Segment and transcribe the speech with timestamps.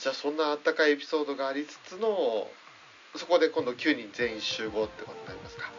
[0.00, 2.46] じゃあそんなあったかいエピソードがありつつの
[3.16, 5.72] そこで今度9人全員集合ってことになりますか？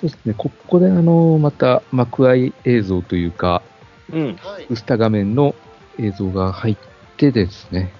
[0.00, 3.62] そうですね、ここであの、また幕間映像というか、
[4.10, 4.36] うん。
[4.36, 5.54] はいウスタ画面の
[5.98, 6.76] 映像が入っ
[7.16, 7.92] てですね、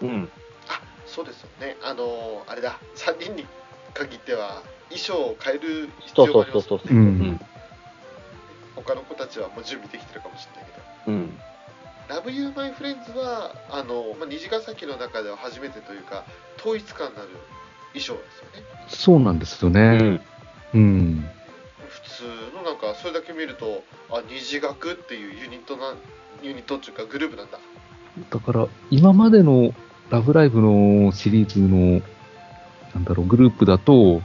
[0.00, 0.30] うん。
[0.68, 3.46] あそうですよねあのあれだ3人に
[3.92, 6.88] 限っては衣装を変える必そう要がそうそうそう。
[6.88, 7.40] ありますねうん
[8.74, 11.38] 他の子たちはもう準備できてるかもしれないけどうん。
[12.08, 16.24] ラブユーマイフレンズはあの、まあ、虹ヶ崎の中では初めてというか
[16.58, 17.28] 統一感のある
[17.94, 19.98] 衣装ですよねそうなんですようね。
[19.98, 20.20] ん。
[20.74, 21.30] うん。
[21.88, 22.24] 普通
[22.56, 25.94] のなんかそれだけ見るとあ虹学っていうユニットな
[26.42, 27.58] ユニットっていうかグループなんだ
[28.30, 29.72] だから、今までの
[30.10, 32.02] ラブライブのシリーズの、
[32.94, 34.22] なんだろう、グループだと、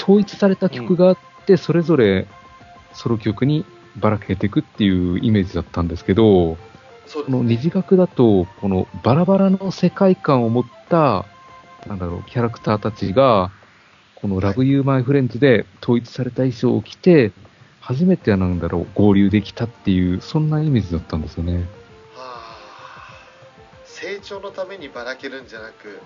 [0.00, 2.26] 統一された曲があって、それぞれ
[2.92, 3.64] ソロ曲に
[3.96, 6.58] ばらけていくっていうイメージだったんですけど、
[7.06, 11.26] そうですねこの二次学だと、このバラバラの世界観を持った、
[11.86, 13.50] なんだろう、キャラクターたちが、
[14.16, 17.32] このラブユーマイフレンズで統一された衣装を着て、
[17.80, 21.56] 初めてなんだろう、合流できたっていう、そんなイメージだったんですよね。
[21.56, 21.60] は
[22.16, 22.42] あ
[23.84, 26.00] 成長のためにばらけるんじゃなく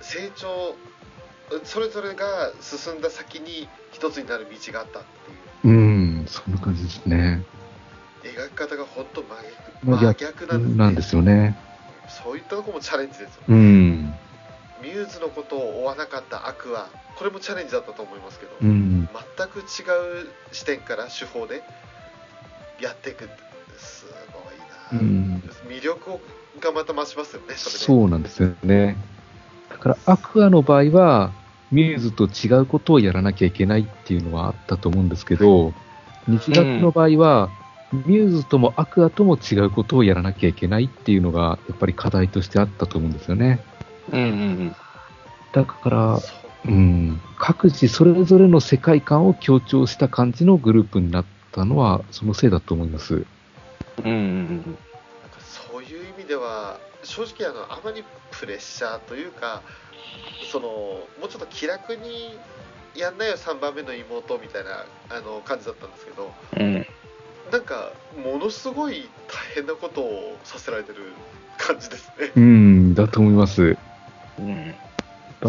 [0.00, 0.76] 成長
[1.64, 5.08] それぞれが進んだ先に一つになる道があったって
[5.64, 7.42] うん、そんな感じですね。
[8.22, 9.28] 描き方が本当真
[9.84, 11.56] 真逆真逆逆なんですねなんですよね。
[12.08, 14.14] そういったとこもチャレンジですよ、うん。
[14.82, 19.08] ミューズのことを追わなかったアクアこれもチャレンジだったと思いますけど、うん。
[19.36, 19.64] 全く違う
[20.52, 21.62] 視点から手法で
[22.80, 23.28] やっていく
[23.76, 25.42] すごいな、うん。
[25.68, 26.20] 魅力を
[26.60, 28.96] がまた増しますよねそそうなんですよね。
[29.70, 31.32] だから、アクアの場合は、
[31.70, 35.74] ミューズと違うことをやらなきゃいけないっていうのはあったと思うんですけど、
[36.26, 37.50] 日学の場合は、
[37.92, 43.60] ミューズともアクアとも違うことをやらなきゃいけないっていうのが、やっぱり課題としてあったと思うんですよね。
[44.12, 44.76] うんうん
[45.52, 46.20] だから、
[46.66, 53.14] うん、各自それぞれの世界観を強調した感じのグループになったのは、そのせいだと思います。
[53.14, 53.18] う
[54.02, 54.04] ん。
[54.04, 54.78] うんうん
[55.22, 59.62] なんかそういう意味では正直あのあまりプレッシャーというか
[60.52, 62.36] そのもうちょっと気楽に
[62.94, 66.86] やんなよ3番目の妹みたいなあの感じだったんですけどうん。
[67.48, 67.52] うん。
[67.52, 67.92] なんか
[68.22, 70.98] ものすごい大変なことをさせられてる
[71.56, 72.32] 感じですね。
[72.36, 73.76] うん、だと思います。
[74.38, 74.74] うん。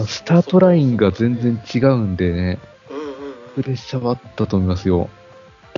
[0.06, 2.60] スタートラインが全然違うんでね、
[2.90, 3.10] うんうんうん
[3.56, 5.10] プレッシャーはあったと思いますよ。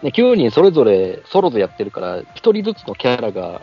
[0.03, 3.61] ね、9人それぞれソロでやってるから、1人ずつのキャラが、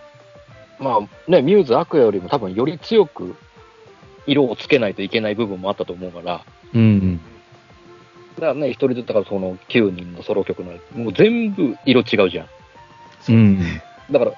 [0.78, 3.36] まあね、ミューズ、アクアよりも多分より強く
[4.26, 7.20] 色をつけないといけない部分もあったと思うから、うん。
[8.40, 12.46] だね、1人ずつだからその9人のソロ曲の、もう全部色違うじゃん。
[13.28, 13.58] うん。
[14.10, 14.32] だから、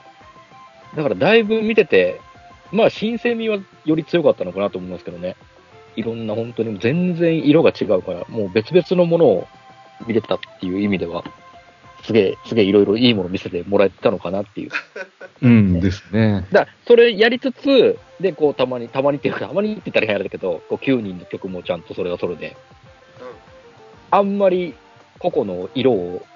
[0.97, 2.21] だからだいぶ見てて、
[2.72, 5.37] まあ新鮮味はより強かったのかなと思いますけどね。
[5.97, 9.49] いろんな本当に全然色が違うから、もう別々のものを
[10.06, 11.25] 見れたっていう意味では、
[12.05, 14.71] すげえ、すげえいろいろいいもの見せてもらえたのかなっていう。
[15.43, 16.47] うんですね。
[16.53, 22.56] だからそれやりつつ、で、こう、たまに、たまにっていうか、たまにって言ったら変だけど、こう、9人の曲もちゃんとそれはそれで、
[24.10, 24.75] あんまり
[25.19, 26.26] 個々の色を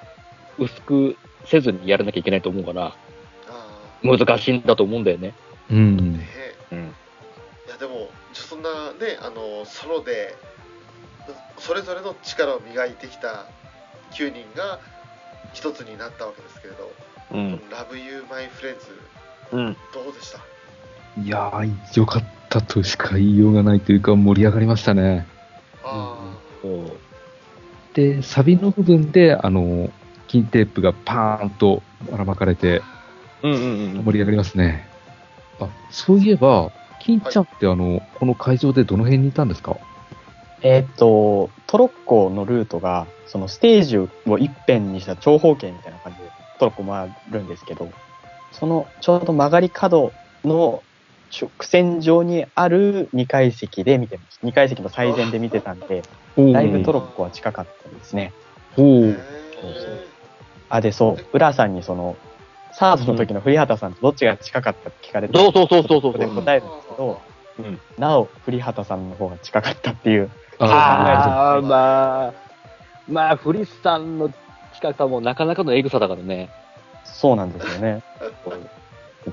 [0.58, 2.94] 薄くせずにやらなきゃいけないと思うから、
[3.48, 5.34] あ難しいんだと思うんだよね。
[5.70, 6.26] ーうんね。
[6.72, 6.78] うん。
[6.78, 10.34] いやでもそんなねあのソロで
[11.58, 13.46] それぞれの力を磨いてきた
[14.12, 14.78] 9人が
[15.52, 16.92] 一つになったわけですけれど
[17.32, 17.70] 「うん。
[17.70, 18.80] ラブユーマイフレンズ
[19.52, 19.76] うん。
[19.92, 20.40] どうでした？
[21.20, 25.26] いやー、良かったとしか言いようがないというか、盛り上がりましたね。
[25.84, 26.16] あ
[26.60, 26.96] そう。
[27.94, 29.90] で、サビの部分で、あの、
[30.26, 32.82] 金テープがパーンとばらまかれて、
[33.42, 33.58] うんうん
[33.96, 34.04] うん。
[34.04, 34.86] 盛り上がりますね。
[35.60, 39.76] あ、そういえば、金ちゃんってあの、この会場でどの辺にいたんですか？
[40.62, 46.24] えーっと、トロッコのルートが、そのステージを一辺にした長方形みたいな感じで
[46.58, 47.90] トロッコ回るんですけど、
[48.52, 50.12] そのちょうど曲がり角
[50.44, 50.82] の
[51.30, 54.46] 直線上にある2階席で見てました。
[54.46, 56.02] 2階席の最前で見てたんで、
[56.36, 58.32] だいぶトロッコは近かったですね。
[58.76, 60.14] おーへー
[60.68, 62.16] あ、で、そう、浦さんにその、
[62.72, 67.20] サードの時の古畑さんとどっちが近かったって聞かれて、そうそうそうそうで答えるんですけど、
[67.58, 70.30] うんなお、古畑さんの方が近かったっていう。
[70.58, 72.32] ああ、まあ、
[73.08, 74.32] まあ、フリスさんの
[74.74, 76.50] 近さもなかなかのエグさだからね。
[77.04, 78.02] そうなんですよね。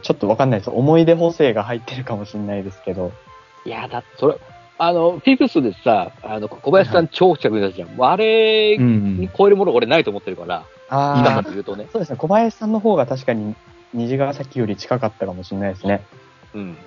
[0.02, 0.70] ちょっとわかんないです。
[0.70, 3.12] 思い出補正が入ってるかもしれないですけど。
[3.66, 4.36] いや、だってそれ、
[4.78, 8.04] あの、フィフスでさ、あの、小林さん超近くにいたじゃん。
[8.04, 9.30] あれうんに。
[9.38, 11.88] 超えるもの俺ないと思ってるから、あ近さあで言うとね。
[11.92, 12.18] そうですね。
[12.18, 13.56] 小林さんの方が確かに
[13.94, 16.04] 虹ヶ崎より近かったかもしれないですね。
[16.54, 16.78] うん。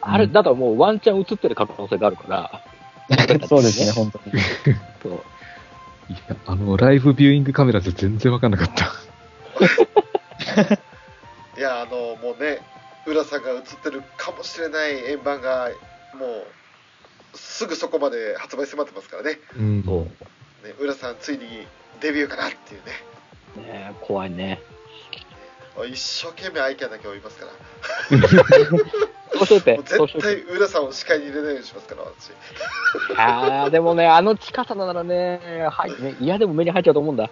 [0.00, 2.62] あれ、だからもうワンチャン映ってる可能性があるから、
[3.46, 4.40] そうですね、本当に。
[5.02, 5.12] そう
[6.08, 8.92] いや、あの、ライブビューイングカメラじゃ全然わかんなかった。
[11.56, 12.60] いやあのもうね
[13.06, 15.70] 浦さんが映ってるかもしれない円盤が
[16.18, 19.82] もうすぐそこまで発売迫ってますからねうん。
[19.84, 20.66] そう。
[20.66, 21.66] ね浦さんついに
[22.00, 24.60] デビューかなっていうねね怖いね。
[25.84, 27.52] 一生懸命アイキャンだけ追いますから。
[29.44, 32.32] 絶対浦さんを視界に入れないようにしますから私
[33.16, 37.28] あー、でもね、あの近さならね、はい、ね、嫌でも目に入っちゃうと思うんだ。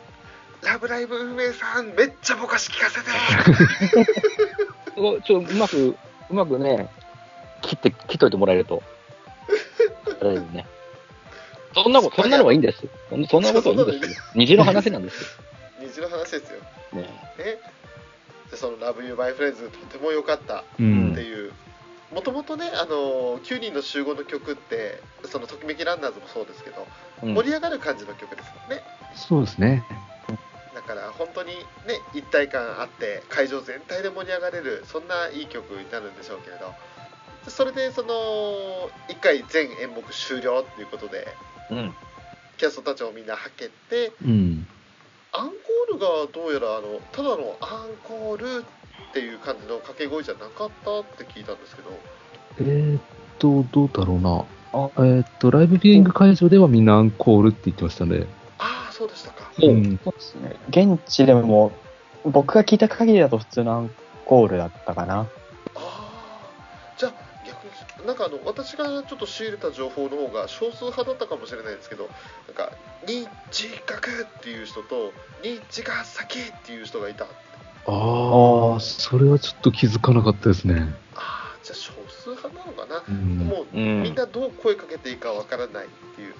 [0.64, 3.06] ラブライブ運営さんめっちゃぼかし聞かせて
[5.24, 5.96] ちょ、うまく、
[6.30, 6.88] うまくね、
[7.62, 8.82] 切って、切っといてもらえると。
[10.20, 10.66] あれですね。
[11.74, 12.86] そんなこと、そんなのはいいんです。
[13.28, 14.24] そんなことはいいんですよ。
[14.34, 15.28] 虹の話なんですよ。
[15.80, 16.60] 虹の話ですよ
[16.92, 17.58] ね、ね
[18.50, 21.16] でその「ラブユーマイフレンズとても良かったうってん。
[21.16, 21.52] いう
[22.12, 26.86] もともとねあの9人の集合の曲ってそのときめきランナーズもそうですけど、
[27.22, 28.84] うん盛り上がる感じの曲ですもんね
[29.14, 29.82] そうですね。
[30.86, 31.50] だから本当に
[31.86, 36.74] ね一体感あって会場全体で盛り上がれるそんないい曲になるんでしょうけれど
[37.50, 41.26] それでその1回全演目終了っていうことで
[41.70, 41.94] うん。
[42.56, 44.66] キャストたちをみんなはけてうん。
[45.32, 48.64] アンコールがどうやらあのただのアンコール
[49.10, 51.90] っていう感じの掛け声じゃなかったって聞いたんですけど
[52.60, 53.02] えーっ
[53.38, 54.44] と、どうだろうな。
[54.72, 58.26] あえーっと、ライブビューイング会場ではみんなアンコールって言ってましたね。
[59.04, 60.00] そうでしたかおうん。
[60.02, 60.56] そうですね。
[60.68, 61.72] 現地でも、
[62.24, 63.90] 僕が聞いた限りだと普通のアン
[64.24, 65.20] コールだったかな。
[65.20, 65.28] あ
[65.74, 66.40] あ
[66.96, 67.14] じゃあ
[67.46, 72.08] 逆になんかあの私がちょっと仕入れた情報の方が少数派だったかもしれないですけど
[72.46, 72.72] なんか
[73.04, 73.28] 「日
[73.84, 75.12] 角」っていう人と
[75.42, 80.94] 「日が先」っていう人がいたああ、それはちょっと気づかなかったですね。
[81.16, 83.38] ああじゃあ少数派なのかな、うん。
[83.46, 86.34] もううんみんなどう声かけていいかわからないっていう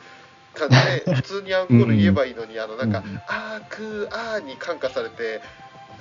[0.55, 5.41] 感じで普通にアンコール言えばいいのに、あのなんかうん「あーくーあー」に感化されて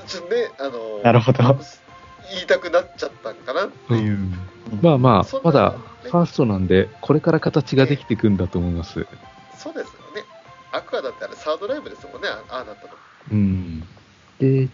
[0.08, 1.44] ちょっとねあのなるほど。
[2.32, 4.34] 言いたくなっちゃったんかなっていう、うん
[4.82, 9.06] まあまあ、まだねファーストなんで、これから形ができていくんだと思います。
[9.58, 10.24] そうですよね
[10.72, 12.94] アクアだってあれサードライブですもんねあああなったの
[13.32, 13.84] うん。
[14.40, 14.70] で、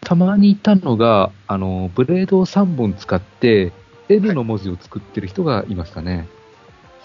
[0.00, 3.72] たまにいたのが、あの、ブレードを3本使って、
[4.08, 6.28] N の文字を作ってる人がいましたね。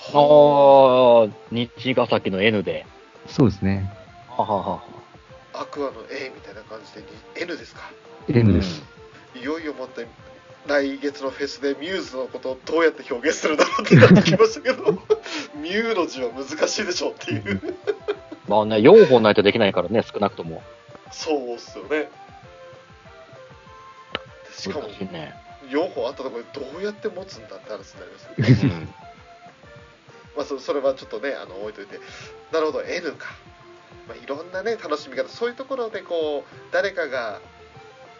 [0.10, 1.32] あー、
[1.78, 2.86] 日ヶ崎の N で。
[3.28, 3.92] そうですね。
[4.30, 4.84] ははは
[5.54, 7.08] アクアの A みたいな感じで
[7.42, 7.82] N ですか
[8.28, 8.84] ？N です。
[9.40, 10.08] いよいよもって
[10.68, 14.92] 来月のフェスでミューズのことをどうやって表現するだろうってなってきましたけど
[15.56, 17.76] ミューの字は難しいでしょうっていう
[18.48, 20.62] まあね、4本ないとできないからね、少なくとも。
[21.12, 22.10] そうっすよねで
[24.52, 25.34] しかもね。
[25.70, 28.94] 4本あったところでどうやって持つんだって話になりますよねうん。
[30.36, 32.00] まあそそれはちょっとねあの置いといて。
[32.52, 33.28] なるほど N か、
[34.08, 35.30] まあ、いろんなね楽しみ方。
[35.30, 37.42] そういうところでこう誰かが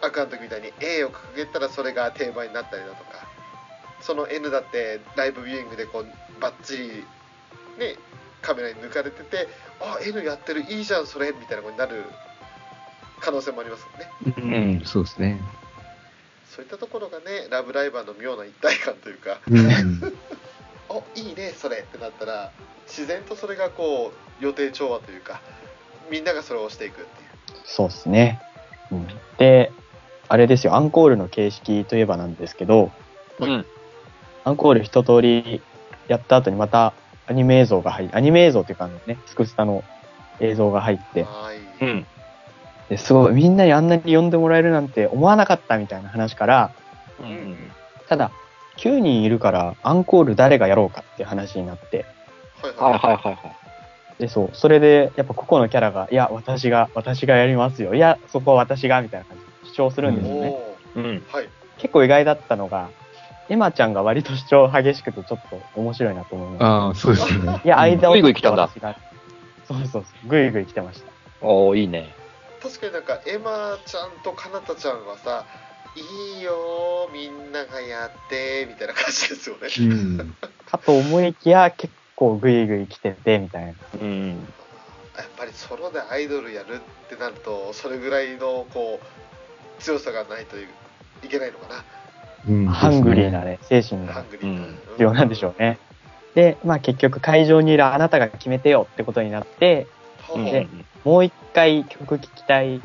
[0.02, 3.34] アカの時みたいに A を掲げたらそれが定番になったりだとか。
[4.04, 6.88] その N だってライブビューイングでこうバッチリ
[7.78, 7.96] ね
[8.42, 9.48] カメラに抜かれてて
[9.80, 12.04] あ N やってるいいじゃんそれみたいなことになる
[13.20, 14.78] 可能性もありますよね。
[14.78, 15.40] うん、そうですね。
[16.54, 19.40] そういったところがねラブライバーの妙な一体感というか。
[19.48, 20.18] うん。
[20.94, 22.52] おいいねそれってなったら
[22.86, 25.40] 自然とそれがこう予定調和というか
[26.10, 27.34] みんながそれを押していくっていう
[27.64, 28.40] そうですね。
[28.92, 29.06] うん
[29.38, 29.72] で、
[30.28, 32.92] あれですよ、アンコールの形式といえばなんですけど、
[33.40, 33.66] うん。
[34.44, 35.60] アンコール一通り
[36.06, 36.92] やった後にまた
[37.26, 39.82] アニメ映像が入り、アニメ映像っていうかね、スクスタの
[40.40, 42.06] 映像が入って、はい、うん。
[42.88, 46.70] ですごい、みんなにあんなに呼んでもらえるなんて思わなかったみたいな話から、
[47.20, 47.56] うん。
[48.08, 48.30] ただ、
[48.78, 52.04] 9人いるからアンコール誰がやろうかっていう話になって、
[52.62, 53.56] はいはいはいはいはい。
[54.18, 57.94] で、そう、それで、やっぱ個々のキャラが、いや、私が、私がやりますよ。
[57.94, 60.48] いや、そこは私が、みたいな感じで主張するんですよね。
[60.48, 61.04] おうん。
[61.04, 62.90] ーはい結構意外だったのが、
[63.48, 67.58] エマちゃんが割と主張激しくてちょっと面白いなと思いまああ、そうですよね。
[67.62, 67.66] す。
[67.66, 71.10] いや、間をぐいぐい来たんだそうそうそう、ぐいぐい来てました。
[71.40, 72.14] おー、いいね。
[72.62, 75.44] 確かになんかエマちゃんとかなたちゃんはさ
[75.96, 80.36] いいよみんながやってみたいな感じですよねうん。
[80.66, 83.72] かと思いきや、結構ぐいぐい来てて、みたいな。
[84.00, 84.28] うん。
[85.16, 90.66] やっぱりソロでアイドルやるってなるとそれぐらいのこう強さがないとい
[91.28, 91.84] けないのかな
[92.48, 95.78] うんハングリーなね、精神がハングリーな、うん必要なんでしょうね。
[96.34, 99.86] で、まあ結局会場にいるあなたが決めてよってことになって、
[100.34, 100.68] で
[101.04, 102.80] もう一回曲聴きたい、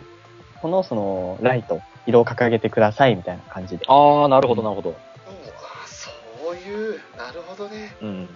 [0.62, 3.86] このそのライト、色を掲げてくださいみたいな感じで。
[3.88, 4.89] ああ、なるほどなるほど。
[4.89, 6.10] うんあそ
[6.44, 8.28] そういうなるほどねうん。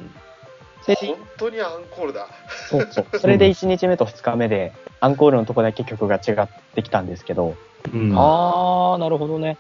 [0.86, 2.28] で本当にアンコールだ
[2.70, 3.06] そうそう。
[3.20, 7.56] それで1日目と2日目で、アンコールのとこだけ曲が違ってきたんですけど、
[7.94, 9.58] うんあー、なるほどね。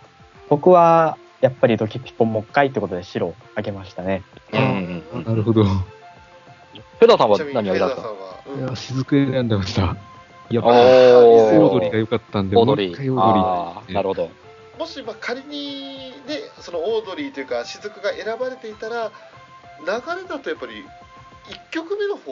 [0.50, 4.24] 僕は、やっぱりドキピポもう一回ってことで白をあげましたね。
[4.54, 5.64] うんうんなるほど。
[5.64, 9.96] いフェダーさんは何を選んだんは、うんや、雫選んでました。
[10.50, 12.92] やっぱ、オードリーが良かったんで、もうオードリー。
[12.92, 13.34] 一回オード
[13.88, 14.30] リーなるほど。
[14.78, 19.12] もしまあ仮にねそのオードリーというか雫が選ばれていたら
[19.80, 19.86] 流
[20.22, 20.84] れだとやっぱり
[21.46, 22.32] 1曲目の方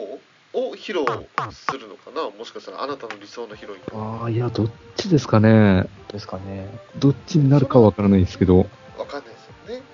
[0.52, 1.04] を披露
[1.52, 2.30] するのかな？
[2.36, 5.86] もしかしたらあなたの理想のヒロインああ、いや、どっちですかね。
[6.08, 6.68] ですかね。
[6.98, 8.66] どっちになるかわからないですけど。
[8.98, 9.84] わかんないですよねでも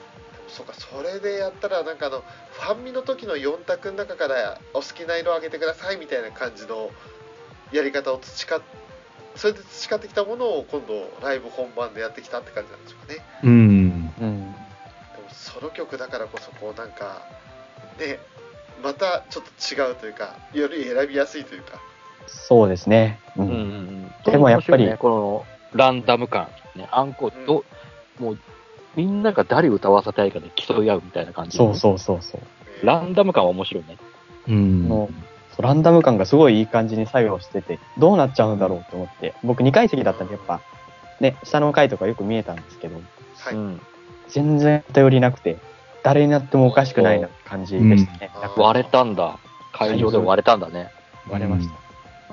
[0.49, 6.91] そうかそれでやったらなんかあのファンミの時の4択の中からお好きな色をあげてくださいみたいな感じの
[7.73, 8.61] やり方を培っ
[9.37, 13.51] それで培ってきたものを今度ライブ本番でやってきたって感じなんでしょうかねうん。
[13.51, 14.53] うん。
[14.53, 14.59] でも
[15.31, 17.23] ソロ曲だからこそこうなんか
[18.01, 18.19] ね
[18.83, 21.81] またちょっと違うというかより選びやすいというか
[22.29, 23.19] そうですね。
[23.37, 23.43] う。
[23.43, 24.13] うんんうんうん。
[24.25, 27.65] でもやっぱりね、このランダム感、ね、アンコールと、
[28.21, 28.39] もう、
[28.97, 32.87] みんなが誰歌わせたいかで競い合うみたいな感じ、そうそうそうそう。
[32.87, 33.97] ランダム感は面白いね。
[34.49, 34.89] うん。
[35.59, 40.61] のそうランダム感がすごいいい感じに作用してて、どうなっちゃうんだろうと思って、僕2階席だったんで、やっぱ、
[41.21, 43.01] ね、下の階とかよく見えたんですけど、
[43.37, 43.81] はい、うん。
[44.29, 45.59] 全然頼りなくて、
[46.03, 48.31] 誰になってもおかしくないな感じでしたね。
[48.57, 49.39] うん割れたんだ。
[49.73, 50.91] 会場で割れたんだね。
[51.29, 51.75] 割れました。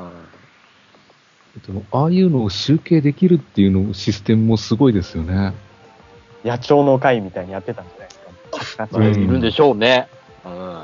[0.01, 1.85] うん。
[1.91, 5.53] ああいうのを集計できるっていうのシステムもすごいですよね。
[6.43, 8.09] 野鳥の会みたいにやってたんじゃない
[8.59, 8.87] ですか。
[8.91, 10.07] それいるんでしょうね。
[10.45, 10.83] うん。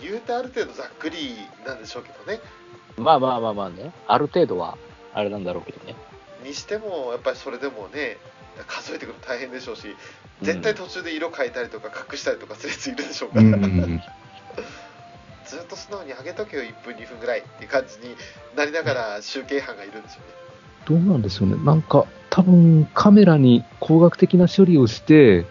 [0.00, 1.36] 言うてある程度ざっくり
[1.66, 2.40] なんでしょうけどね
[2.96, 3.92] まあまあまあまあね。
[4.06, 4.76] ある程度は、
[5.14, 5.94] あれなんだろうけどね。
[6.44, 8.18] にしてもやっぱりそれでもね
[8.66, 9.96] 数えてくるの大変でしょうし
[10.42, 14.02] 絶対途中で色変えたりとか隠したりとかするやついるでしょうかうら、ん。
[15.46, 18.14] ずっと素直に上げとけよ1分2分ぐらいっていう感じに
[18.54, 20.26] なりながら集計班がいるんですよね
[20.88, 21.56] どうなんでしょうね。
[21.64, 25.44] なんか、多分カメラに工学的な処理をして、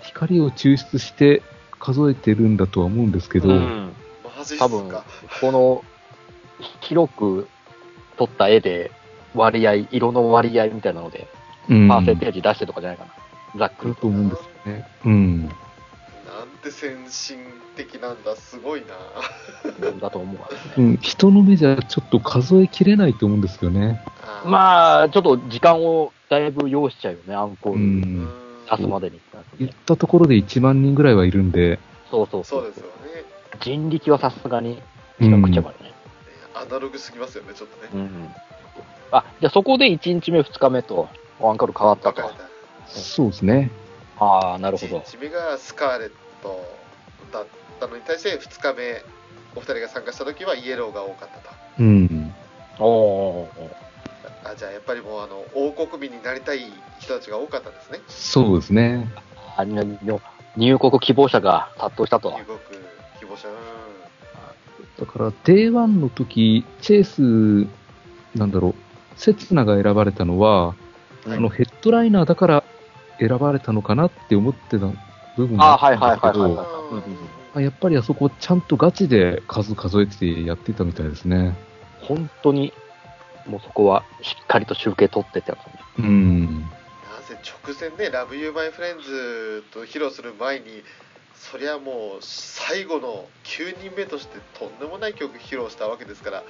[0.00, 1.42] 光を抽出して
[1.78, 3.92] 数えてるんだとは思うんですけど、うん。
[4.36, 5.04] マジっす多分か、
[5.40, 5.84] この、
[6.80, 7.48] 広く
[8.16, 8.90] 撮った絵で、
[9.34, 11.28] 割合、色の割合みたいなので、
[11.68, 11.88] うん。
[11.88, 13.58] パーセンテージ出してとかじゃないかな。
[13.58, 14.06] ざっくりと。
[14.06, 14.86] 思うんですよね。
[15.04, 15.42] うん。
[15.42, 15.52] なん
[16.62, 17.38] て先進
[17.76, 18.88] 的なんだすごいな
[20.00, 20.48] だと思うわ。
[20.76, 24.00] うん、人の目じゃちょっと数えきれないと思うんですよね。
[24.22, 27.76] あーまあ、ちょっと時間をだいぶ要しちゃうよね、アンコーう。
[27.76, 28.28] ルうん
[28.70, 29.20] 出すまでに。
[29.58, 31.78] 言ったところで1万人ぐらいはいるんで、
[32.10, 32.90] そうそうそうですよね
[33.60, 34.80] 人力はさすがに
[35.20, 35.64] 違くちゃ。
[36.54, 38.28] アナログすぎますよねちょっとねうん。
[39.12, 41.08] あ、じゃあそこで1日目、2日目と
[41.40, 42.22] アンコール変わったと。
[42.86, 43.70] そうですね。
[44.18, 45.10] ああ、なるほど1。
[45.10, 46.12] 日目がスカーレッ
[46.42, 46.64] ト
[47.32, 47.46] だっ
[47.80, 49.02] たのに対して2日目
[49.54, 52.34] お二人が参加した時はイエローが多かったとうん。
[52.78, 53.70] おお
[54.44, 59.08] あじゃあやっぱりもうあの王国民になりたい人たちが多かったんですねそうですね。
[59.58, 60.20] あの
[60.56, 62.30] 入国希望者が殺到したと。
[62.30, 62.58] 入国
[63.18, 63.54] 希望者うん
[64.98, 67.68] だから Day1 の時、チェイス、
[68.36, 68.74] なんだろう、
[69.16, 70.74] セツナが選ばれたのは、
[71.26, 72.64] うんあのヘッドライナーだから
[73.18, 74.86] 選ばれたのかなって思ってた
[75.36, 76.38] 部分あがあはいったんですけ
[77.54, 81.54] どやっぱりあそこちゃんとガチで数数えてやってたみたいですね。
[82.00, 82.72] 本当に、
[83.46, 85.72] もうそこはしっかりと集計取ってってやつね。
[85.98, 86.70] うん。
[87.42, 90.82] 直前ね「Love You My Friends」と披露する前に
[91.34, 96.44] そりゃもう最後の9人目としてとんでもない曲披露したわけですから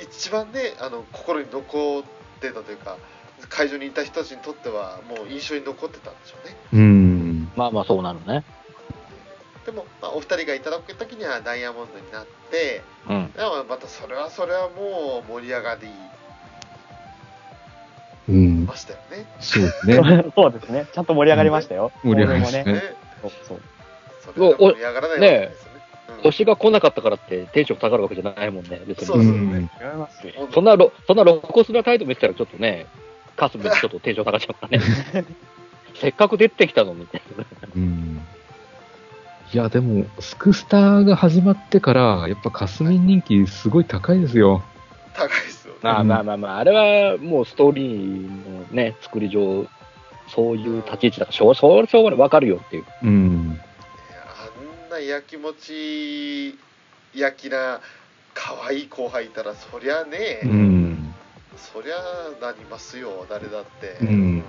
[0.00, 2.02] 一番ねあの心に残っ
[2.40, 2.98] てたというか
[3.48, 7.52] 会場にいた人たちにとってはもう印象に残ってたんでしょうねうん。
[7.56, 8.44] まあまあそうなのね。
[9.64, 13.32] でも、まあ、お二人がいただく時にはダイヤモンドになってうん。
[13.32, 15.92] でもまたそれはそれはもう盛り上がりうん。
[18.66, 20.24] ましたよねそうですね。
[20.34, 20.86] そうですね。
[20.92, 21.92] ちゃんと盛り上がりましたよ。
[22.02, 22.72] 盛り上がりましたね。
[22.72, 22.82] ね。
[23.22, 23.60] そうそう。
[24.34, 25.76] それは盛り上がらないですよねうん
[26.22, 29.24] 星が来なかったからってテンション下がるわけじゃないもんね、別そうに。
[29.24, 30.48] そうね違いますよ。
[30.52, 32.86] そんなロ、そんな露骨な態度見せたらちょっとね、
[33.36, 34.84] カスミにちょっとテンション下がっちゃうからね。
[35.94, 37.06] せっかく出てきたのに。
[37.74, 38.26] うん。
[39.52, 44.62] いや、でも、スクスターが始まってから、やっぱカスミン人気すごい高いですよ。
[45.14, 49.66] 高いですまあまあまあまあ、あれはもうストーリーのね、作り上、
[50.28, 52.84] そういう立ち位置だから、しょう、それしょうがないわかるよっていう。
[53.02, 53.60] うん。
[54.88, 56.58] あんなやきもち
[57.14, 57.80] 焼きな
[58.34, 61.14] 可愛い後輩いたらそりゃね、うん。
[61.56, 61.96] そりゃ
[62.40, 64.44] なりますよ誰だって、うん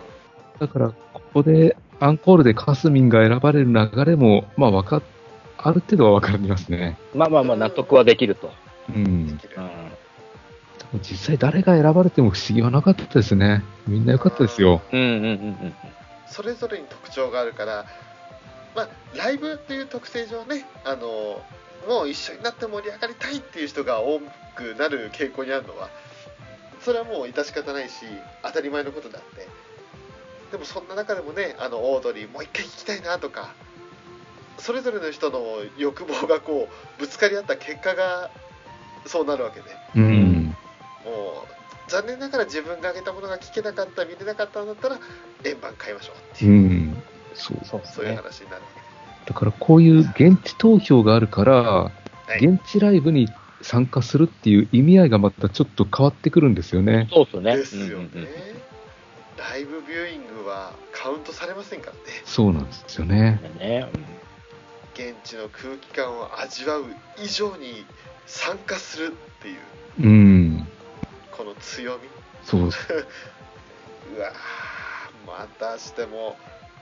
[0.60, 5.02] だから、ここで、アンコールでカスミンが選ばれる流れも、まあ、わか、
[5.58, 6.98] ある程度はわかりますね。
[7.14, 8.52] まあまあまあ、納得はできると。
[8.90, 9.38] うん。
[9.38, 9.70] できるうん。
[10.94, 13.64] 実際誰が選ばれても不思議はなかったですね。
[13.88, 14.82] みんな良かったですよ。
[14.92, 15.28] うんうんうんう
[15.68, 15.74] ん。
[16.28, 17.86] それぞれに特徴があるから、
[18.76, 21.42] まあ、ライブっていう特性上ねあの
[21.88, 24.20] もう一緒になって盛り上がりたいっていう人が多
[24.56, 25.90] くなる傾向にあるのは
[26.82, 28.06] それはもう致し方ないし
[28.44, 29.48] 当たり前のことだって
[30.52, 33.54] でもそんな中でもねあのオードリーもう一回聞きたいなとか
[34.58, 35.40] それぞれの人の
[35.78, 36.68] 欲望がこ
[36.98, 38.30] うぶつかり合った結果が
[39.06, 39.66] そうなるわけで
[39.96, 40.27] うん。
[41.08, 45.00] もう残念ながら自分が挙げたものが聞けなかった見れなかったんだったら
[45.46, 46.60] 円盤買いましょうってういう、
[46.92, 47.04] ん。
[47.34, 47.58] そう。
[47.64, 48.16] そういうそうですね。
[48.16, 48.62] 話になる
[49.26, 53.30] だからこういう現地投票があるから、はい現地ライブに
[53.62, 57.08] 参加するっていう意味合いがまたちょっと変わってくるんですよね。
[57.10, 57.56] そうっすね。
[57.56, 58.28] ですよね、うんうんうん
[59.38, 63.40] ライブビューイングはカウントされませんからねそうなんですよね。
[63.60, 63.88] ね。
[64.96, 66.86] 現地の空気感を味わう
[67.24, 67.86] 以上に
[68.26, 69.10] 参加するっ
[69.42, 69.58] ていう
[70.00, 70.47] うん。
[71.62, 72.10] 強み？
[72.44, 72.62] そう。
[72.68, 72.70] う
[74.20, 74.34] わー
[75.28, 76.38] またしても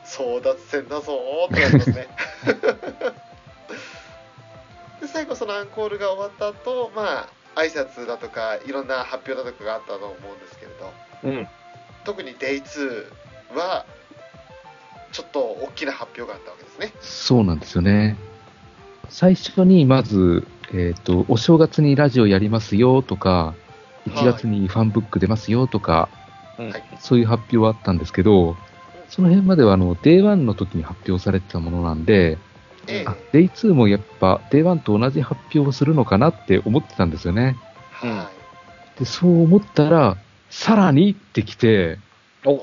[0.05, 2.07] 争奪戦だぞーってなりますね
[5.01, 11.47] で最後そのアンコールが終わった後まあ挨拶だとかいろんな発表だとかがあったと思うんですけれどうん。
[12.03, 13.07] 特に Day2
[13.55, 13.85] は
[15.11, 18.15] ちょっと大きな発表があったわけですねそうなんですよね。
[19.09, 23.53] 最初にまず、えっ、と、お正月にラジオやりますよとか、
[24.07, 26.09] 1月にファンブック出ますよとか、
[26.57, 26.69] うん。
[26.69, 26.83] はい。
[26.97, 28.55] そういう発表はあったんですけど、
[29.07, 32.37] その辺まではあの、Day1 の時に発表されてたものなんで、
[32.87, 33.05] ええ。
[33.07, 37.57] あ Day2 もやっぱ Day1 と同じ発表をするのかなって思ってたんですよね。
[37.91, 38.29] は
[38.97, 40.17] で、そう思ったら、
[40.49, 41.99] さらにってきて、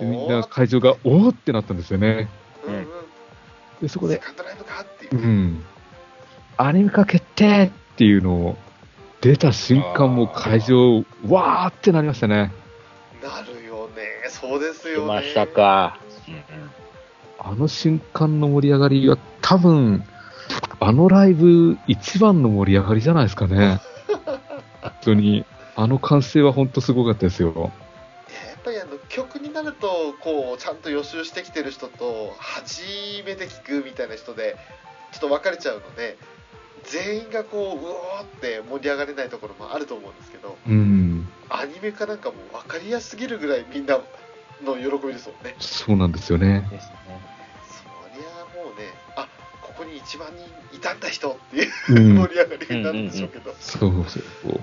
[0.01, 2.29] みんな会場がおーってなったんですよね。
[2.67, 2.87] い、うんうん。
[3.81, 4.21] で、そこで、
[5.13, 5.65] う、ん、
[6.57, 8.57] アニメ化決定っていうのを
[9.23, 12.53] 出た瞬間もう会場、わーってなりましたね。
[13.23, 16.01] なるよねそうです来よねましたか。
[17.39, 20.05] あの瞬間の盛り上がりは多分、
[20.81, 23.81] あのライブ一番の盛り上がりじゃないですかね。
[24.83, 25.45] 本当に。
[25.77, 27.73] あの歓声は本当すごかったですよ。
[28.51, 32.83] やっぱりあの曲になるとこうちゃんと予習してきてる人と初
[33.25, 34.57] めて聞くみたいな人で
[35.13, 36.19] ちょっと分かれちゃうので
[36.85, 41.29] 全員がこううおーって盛り上がれないところもあると思うんですけどうん。
[41.49, 43.99] アニメ化なんかもう分かりやすすぎるぐらいみんな
[44.65, 46.67] の喜びですもんねそうなんですよね。
[46.71, 46.93] ですね。
[47.69, 49.29] そりゃもうねあ
[49.63, 52.35] ここに1万人いたんだ人っていううん盛。
[52.35, 54.61] り上がりになるんでしょうけど、そうそうそう。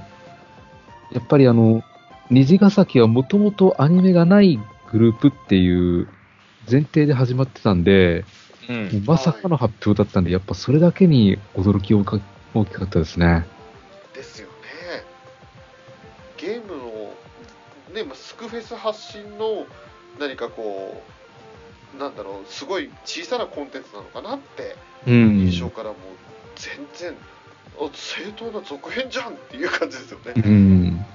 [1.11, 1.83] やっぱりあの、
[2.29, 4.59] 虹ヶ崎はもともとアニメがない
[4.91, 6.07] グループっていう
[6.69, 8.25] 前提で始まってたんで、
[8.67, 9.03] うん。
[9.05, 12.19] まさかの発表だったんで、やっぱそれだけに驚き大か
[12.53, 13.45] 大きかったですね。
[14.13, 14.53] ですよね
[16.37, 17.13] ゲームの
[17.93, 19.65] ねまあスクフェス発信の
[20.19, 21.01] 何かこ
[21.95, 24.75] うなんだろうすごい小さなコンテンツなのかなって
[25.07, 25.39] うん。
[25.39, 25.95] 印象からもう
[26.55, 27.15] 全然、
[27.79, 31.05] あ正当な続編じゃんっていう感じですよね、うん。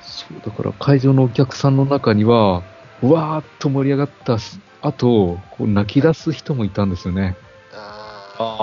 [0.00, 2.62] そう、だから会場のお客さんの中には、
[3.02, 4.38] うわーっと盛り上がった
[4.82, 7.36] し後、こう泣き出す人もいたんですよね。
[7.72, 8.58] あああ、ああ、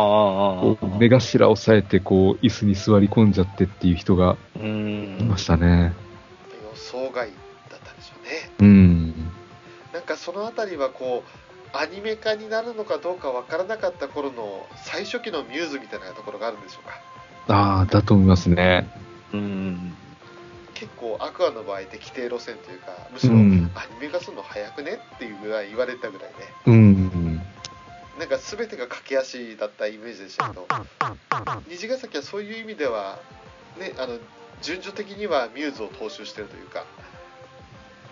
[0.61, 5.37] こう目頭を押さえて、こう、椅子に座り込んじゃってっていう人がういんま。
[5.37, 5.93] したね。
[5.95, 9.13] あ予想外だったんでしょうねうん。
[9.93, 11.23] なんかそのあたりはこ
[11.73, 16.87] うアニメ化になるのかどうかわからなかった頃の最初期のミューズみたいなところがあるんでしょう
[17.47, 17.53] か？
[17.53, 18.87] ああ、だと思いますね。
[19.33, 19.95] うん。
[20.83, 23.69] 結構アクアの場合って規定路線というかむしろアうんニ
[24.01, 27.41] メ化するの早くねっていうぐらい言われたぐらいでうん。
[28.19, 30.67] なんか全てが駆け足だったイメージでしたけど
[31.69, 33.17] 虹ヶ崎はそういう意味では
[33.79, 34.17] ねあの
[34.61, 36.85] 順序的にはミューズを踏襲してるというか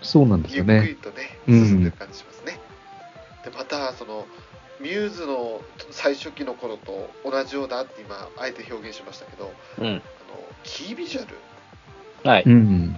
[0.00, 0.80] そうなんですゆっよね。
[0.80, 2.58] くりとねうん進んでる感じしますね、
[3.44, 4.26] でまたその
[4.80, 9.86] ミューズの最初期の頃と同じようだって今あえて表現しましたけどうん。
[9.86, 10.00] あの
[10.64, 11.36] キービジュアル
[12.24, 12.42] はい。
[12.44, 12.96] うん。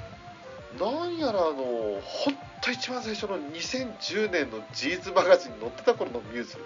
[0.79, 6.59] なんやらあの本当一番最初の2010年のジーズマガジンに載ってた頃のミューズ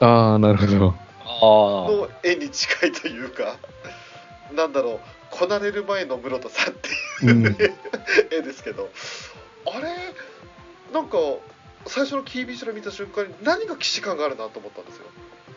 [0.00, 0.94] ああ、なるほど。
[1.24, 3.56] の絵に近いというか。
[4.54, 6.88] なんだろうこなれる前の室田さんって
[7.24, 7.56] いう、うん。
[8.30, 8.90] 絵ですけど。
[9.66, 10.14] あれ？
[10.92, 11.18] なんか
[11.86, 15.04] 最初のキービジュアル見た瞬間に何が既視感があるなと思ったんですよ。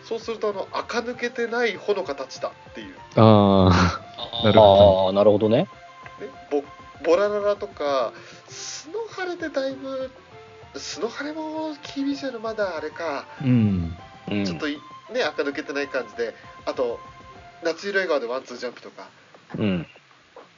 [0.03, 3.69] そうするとあの垢抜けてないほのかたちだっていう、あ
[4.43, 5.67] あ、なるほどね。
[7.07, 8.11] ボボラララとか
[8.49, 10.11] スノハレでだいぶ
[10.75, 13.95] スノハレもキービジュアルまだあれか、うん。
[14.29, 14.77] うんちょっとい
[15.13, 16.99] ね垢抜けてない感じであと
[17.63, 19.07] 夏色笑顔でワンツージャンプとか
[19.57, 19.87] うん。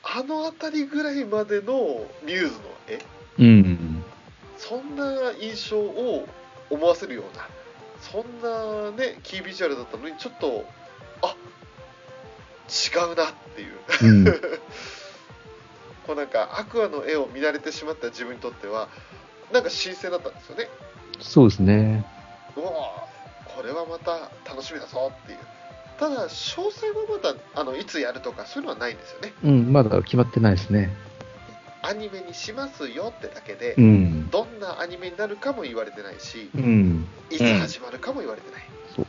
[0.03, 2.51] あの辺りぐらいまでのミューズの
[2.87, 2.99] 絵？
[3.37, 4.03] うん。
[4.57, 6.27] そんな印象を
[6.71, 7.47] 思わせるような
[8.01, 10.65] そんなねキービジュアルだったのにちょっと
[11.21, 11.35] あ
[12.67, 14.25] 違うなっていううん。
[16.09, 18.89] こうなんかアクアの絵を見慣れてしまった自分にとっては
[19.53, 20.67] なんか新鮮だったんですよね
[21.19, 22.03] そうですね。
[22.55, 25.37] うわーこれはまた楽しみだぞっていう
[25.99, 30.89] ただ詳細はまだあのいつやるとかそういうのはないんですよねうん、まだ決まってないですね。
[31.83, 34.29] アニメにしますよってだけで、うん。
[34.31, 37.05] どんなアニメになるかも言われてないしうん。
[37.29, 38.63] いつ始まるかも言われてない、
[38.95, 39.05] そう。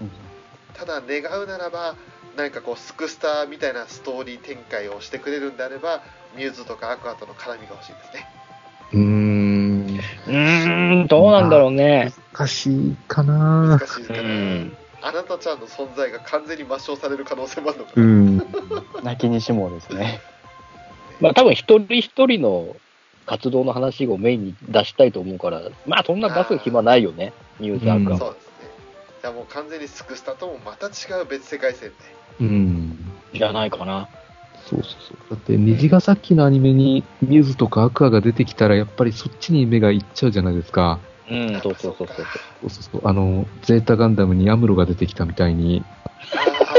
[0.74, 1.96] ただ願うならば
[2.36, 6.02] 何かこうスクスターみたいなストーリー展開をしてくれるんであれば
[6.36, 8.26] ミューズとかアクアとの絡みが欲しいですね
[8.92, 10.00] うーん。
[10.26, 12.12] うーん、どうなんだろうね。
[12.32, 14.76] 難しいかな難しいですから、うん。
[15.02, 18.36] あなたちゃんの存在が完全に抹消される可能性もあるのかな、うん。
[19.02, 20.20] 泣きにしもですね。
[21.20, 22.76] まあ多分一人一人の
[23.26, 28.18] 活動の話をメインに出したいと思うから、まあそんな出す暇ないよね、ニュースアークは。
[28.18, 28.49] そうです
[29.20, 31.96] ねじゃあもう完全にスクスタともまた違う別世界線で
[32.40, 32.98] うん。
[33.34, 34.08] じゃないかな。
[34.66, 35.16] そうそうそう。
[35.30, 41.00] だって、虹ヶ崎のアニメにミューズとかアクアが出てきたら、やっぱりそっちに目がいっちゃうじゃないですか。
[41.30, 42.16] うん、そうそうそうそう。
[42.16, 43.08] そうそうそう。
[43.08, 45.84] あの、ゼータガンダムにアムロが出てきたみたいに、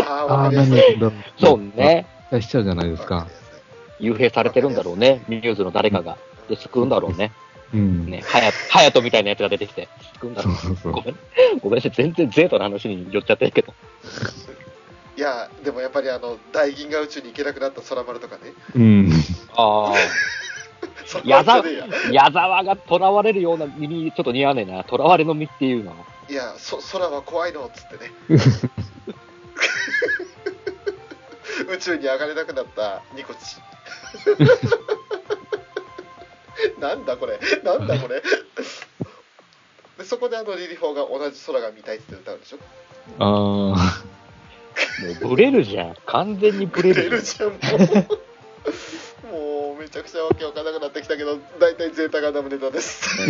[0.08, 1.14] あああ何やるんだろう。
[1.38, 2.08] そうね。
[2.40, 3.28] しちゃうじゃないですか。
[4.00, 6.18] 幽閉されてるんだろうね、ミューズの誰かが。
[6.50, 7.32] で、救うんだろうね。
[7.74, 8.06] うん。
[8.10, 10.56] ね、ハヤハヤトみたいなやつが出てきて、救うんだろう。
[10.56, 11.02] そうそうそうご。
[11.02, 11.16] めん、
[11.60, 13.74] ごめんなさい、全然ゼータの話に寄っちゃってるけど。
[15.18, 19.12] いやでもやっぱりあの大銀河宇宙に行けなくなった空丸とかねうん。
[19.56, 19.94] ああ。
[21.06, 21.64] そ矢沢
[22.12, 24.86] 矢沢が囚われるような身にちょっと似合わねえな。
[24.90, 25.98] 囚われの身っていうのは。
[26.30, 28.12] いやそ空は怖いのっつってね
[31.70, 33.40] 宇宙に上がれなくなったニコチ
[36.80, 37.40] なんだこれ。
[37.64, 38.22] なんだこれ。
[39.98, 42.58] でそこであのリリフォーが同じ空が見たいって歌うんでしょ？
[43.20, 45.96] あもうブレるじゃん。
[46.06, 47.50] 完全にブレ出るるじゃん。
[47.52, 47.56] も
[49.24, 53.10] うもうめちゃくちゃわけわかんなくなってきたけど大体ゼータガンダムネタです。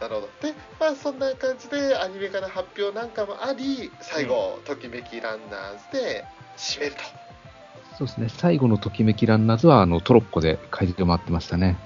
[0.00, 0.28] なるほど。
[0.42, 6.24] でまあそんな感じでアニメ化の発表なんかもあり最後、ときめきランナーズで
[6.56, 7.02] 締めると。
[7.02, 7.21] あ。
[8.02, 8.28] そうですね。
[8.28, 11.76] 最後のときめきランナーズは、あの、トロッコで会場回ってましたね。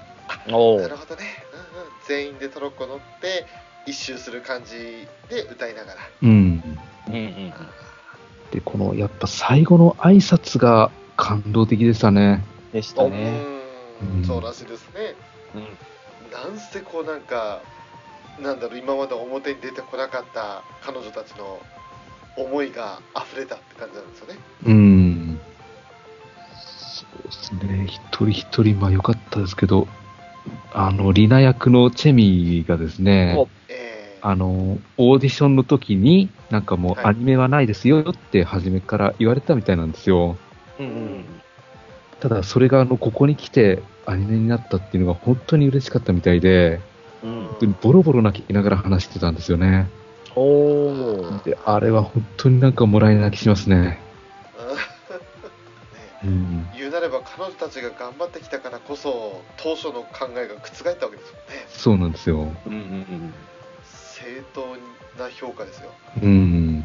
[0.51, 3.47] おうなるほどね、うんうん、全員でトロッコ乗って
[3.85, 6.29] 一周する感じで歌いながらうん。
[7.09, 7.53] うんうん
[8.51, 12.43] で、この、やっぱ最後の挨拶が感動的でしたね。
[12.73, 13.31] でしたうね。
[13.31, 15.15] んうんそうらしいですね
[15.55, 15.63] うん。
[16.33, 17.61] なんせこうなんか
[18.41, 21.61] なんだろう今まで表に出てこなかった彼女たちの
[22.37, 25.06] 思いが溢れたって感じなんですよねうん。
[27.31, 27.87] そうですね。
[27.87, 29.87] 一人一人、まあ良かったですけど、
[30.73, 40.37] あの、リナ役のチェミがですねお、えーあの、オーディションの時に、なんかもうはいアニメはないですよって初めから言われたみたいなんですよ。
[40.79, 41.25] うんうん。
[42.21, 46.81] ただそれがあの、ここに来てアニメになったっていうのが本当に嬉しかったみたいで、
[47.23, 49.89] うん本当にボロボロ泣きながら話してたんですよね。
[50.35, 51.45] おー。
[51.45, 54.06] で、あれは本当になんかもらい泣きしますね。
[57.37, 61.67] 彼女たちが頑張ってきたからこそ当初の考えが覆ったわけですよね。
[61.69, 62.53] そうなんですよ。
[62.67, 63.35] うんうん
[64.27, 64.77] 正当
[65.23, 65.91] な評価ですよ。
[66.23, 66.85] うん。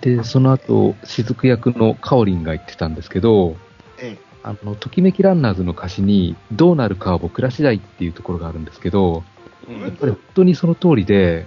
[0.00, 3.56] で、その後、雫役のカオリンが言ってたんですけど、
[3.98, 9.22] えあの、ときめきランナーズの歌詞に、どうなるかは僕ら次第っていうところがあるんですけど、
[9.68, 9.80] うん。
[9.80, 11.46] やっぱり本当にその通りで、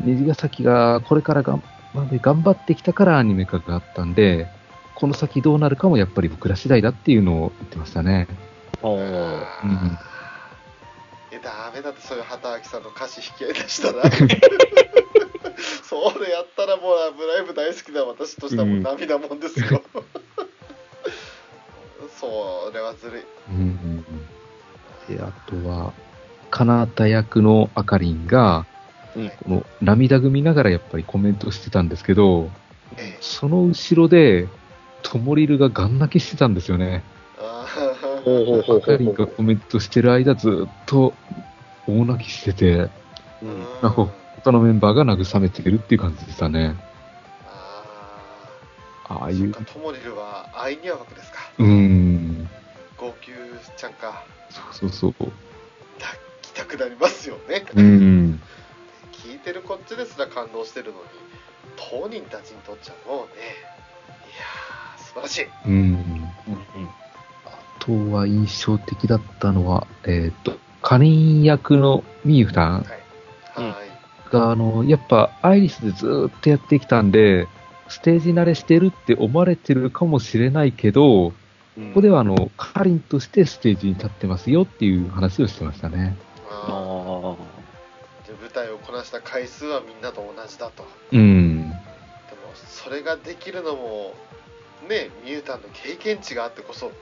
[0.00, 1.60] 虹ヶ崎がこれからが
[1.94, 4.48] 頑張ってきたからアニメ化があったんで、
[4.94, 8.26] この先どうなるかもやっぱり僕ら次第だっていうのを言ってましたね。
[8.82, 9.02] おうん。
[11.30, 14.02] えダメだってそういう畑明さんの歌詞引き合い出したら。
[15.82, 19.82] それやったらもう「ラブライブ!」大好きな私としてはもう涙もんですよ、
[22.18, 23.24] それはずるい。
[23.50, 24.04] うん
[25.08, 25.92] で、あとは、
[26.50, 28.66] かなた役のあかりんが、
[29.14, 29.30] うん。
[29.30, 32.50] この涙ぐみながらやっぱりコメントしてたんですけど、
[32.96, 33.18] ええ。
[33.20, 34.48] その後ろで、
[35.02, 37.02] ともりるがガン泣きしてたんですよね。
[37.38, 41.14] ああかりんがコメントしてる間ずっと
[41.86, 42.90] 大泣きしてて、
[43.42, 43.60] うん。
[43.82, 46.76] なんか他のメンバーが慰めてるっていう感じでしたね。
[47.46, 47.84] あ
[49.08, 49.36] ああいう。
[49.50, 51.38] ーそっか、ともりるは愛にはわくですか。
[51.58, 52.48] うーん、
[52.96, 53.32] 号泣
[53.76, 54.24] ちゃんか。
[54.50, 55.32] そうそうそう。
[56.72, 57.64] くなりますよね。
[57.74, 58.40] うん。
[59.12, 61.04] 聞いてるこっちですら感動してるのに
[61.76, 63.24] 当人たちにとっちゃもうね。
[63.24, 64.81] いやー
[65.14, 65.46] 素晴らしい。
[65.66, 65.74] うん。
[65.74, 66.88] うん。
[67.46, 72.84] あとは印象的だったのは、えっ、と、カリン役のミユさんはい、
[73.58, 73.70] うん。
[73.70, 73.92] はい
[74.32, 77.46] が、あの、やっぱアイリスでずーっとやってきたんで、
[77.88, 81.34] ステージ慣れしてるって思われてるかもしれないけど、こ
[81.76, 81.92] うん。
[81.92, 86.16] こではあの、カリンとしてステージに立ってますよっていう話をしてましたね。
[86.48, 87.36] ああー。
[88.26, 90.86] で舞台をこなした回数はみんなと同じだと。
[91.12, 91.70] うん。
[91.70, 91.80] でも
[92.54, 94.14] それができるのも
[94.92, 96.92] ねミュータンの経験値があってこそ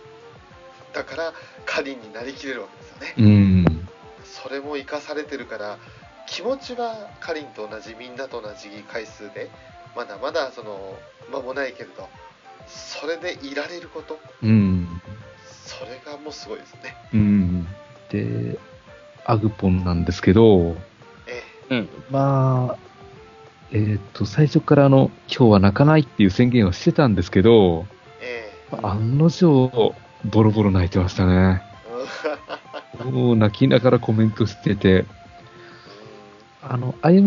[0.92, 1.33] だから
[1.66, 3.88] カリンになりきれるわけですよねうん。
[4.24, 5.79] それも生かされてるから
[6.26, 9.50] 気持ちはカリンと同じみんなと同じ回数で
[9.96, 10.96] まだまだその
[11.31, 12.09] 間もないけれど
[12.66, 15.03] それでいられることうん。
[15.66, 17.66] それがもうすごいですねうん。
[18.11, 18.59] で、
[19.24, 20.76] アグポンなんですけど、
[21.26, 21.88] えうん。
[22.11, 22.89] まあ、
[23.72, 27.87] えっ、と、最初からあの、今日は泣かないっていう宣言をしてたんですけど、
[28.20, 31.62] ええうん案の定、ボロボロ泣いてましたね。
[33.00, 35.06] え もう泣きながらコメントしてて、うん
[36.62, 37.26] あの、歩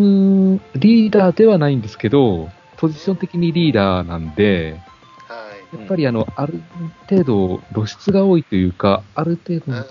[0.56, 4.80] むリーダーではないんですけど、ポジション的にリーダーなんで、
[5.28, 5.38] は
[5.76, 6.62] いやっぱりあの、ある
[7.10, 9.86] 程度露出が多いというか、ある程うん度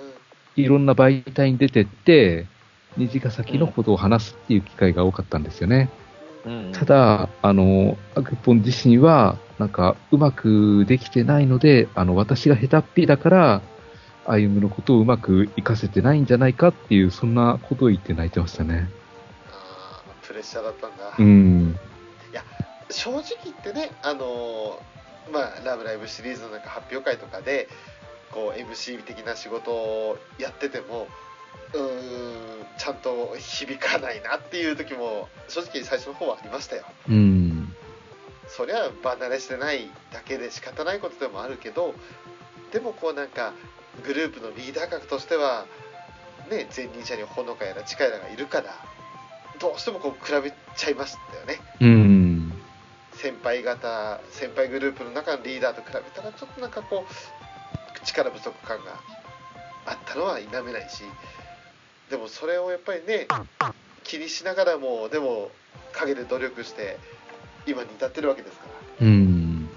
[0.54, 2.46] いろんな媒体に出てって、
[2.96, 5.90] 虹ヶ崎のことを話すっていう機会が多かったんですよね。
[6.44, 13.62] うんた、だ、あの、アグポン自身は、なんか、うまくできてないので、あの、私が下手っぴだから、
[14.24, 18.88] 歩夢のことをうまく活かせてないんじゃないかっていう、そんなことを言って泣いてましたね。
[19.50, 21.76] あープレッシャーだったんだ、うん。
[22.92, 27.68] 正直言ってね、あのーまあ、ラブライブシリーズのなんか発表会とかで、
[28.32, 31.08] こう、MC 的な仕事をやってても、
[31.74, 36.84] うーん、ちゃんと響かないなっていう時も、正直最初の方はありましたよ。
[37.08, 37.74] うん。
[38.48, 41.94] そりゃ離れしてないだけで仕方ないことでもあるけど、
[42.72, 43.52] でもこうなんか、
[44.04, 45.66] グループのリーダー格としては、
[46.50, 48.74] ね、前任者にほのかやら近いらがいるから、
[49.58, 51.60] どうしてもこう比べちゃいましたよね。
[51.80, 52.52] うん。
[53.14, 59.00] 先輩方先輩グループの中のリーダーと比べたらちょっとなんかこう力不足感が
[59.86, 61.04] あったのは否めないし
[62.10, 63.26] でもそれをやっぱりね
[64.04, 65.50] 気にしながらもでも
[65.92, 66.98] 陰で努力して
[67.66, 68.64] 今に至ってるわけですか
[69.00, 69.68] らうん。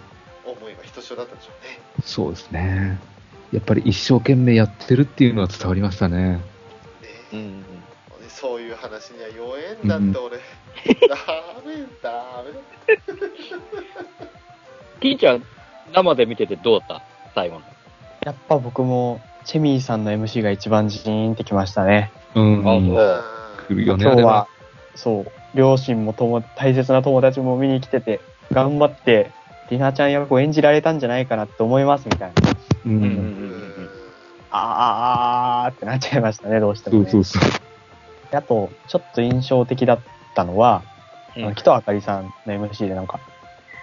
[0.46, 3.00] 思いはひとしおだったでしょうねそうですね。
[3.52, 6.34] やっぱり一生懸命やってるっていうのは伝わりましたね。
[6.34, 6.40] ね
[7.34, 7.64] うん。
[8.30, 10.38] そういう話には弱えんだって俺、
[11.08, 11.16] ダ
[11.66, 12.96] メダメ
[15.00, 15.44] ティーちゃん、
[15.94, 17.04] 生で見ててどうだった？
[17.34, 17.66] 最後の。
[18.26, 22.12] やっぱ僕も、チェミーさんの MC が一番ジーンってきましたね。
[22.34, 22.64] うん。
[22.64, 24.48] 来るよね、今日は。、
[24.96, 28.20] そう、両親も友大切な友達も見に来てて、
[28.52, 29.32] 頑張って、
[29.70, 32.52] ティナちゃん役を演じられたんじゃないかなって思いますみたいな。
[32.86, 32.90] う。
[32.90, 33.90] うんうんうん
[34.58, 37.10] あーってなっちゃいましたね、どうしても、ね。
[37.10, 37.52] そうそうそう。
[38.36, 40.00] あと、ちょっと印象的だっ
[40.34, 40.82] たのは、
[41.36, 43.20] うんあの木戸あかりさんの MC でなんか、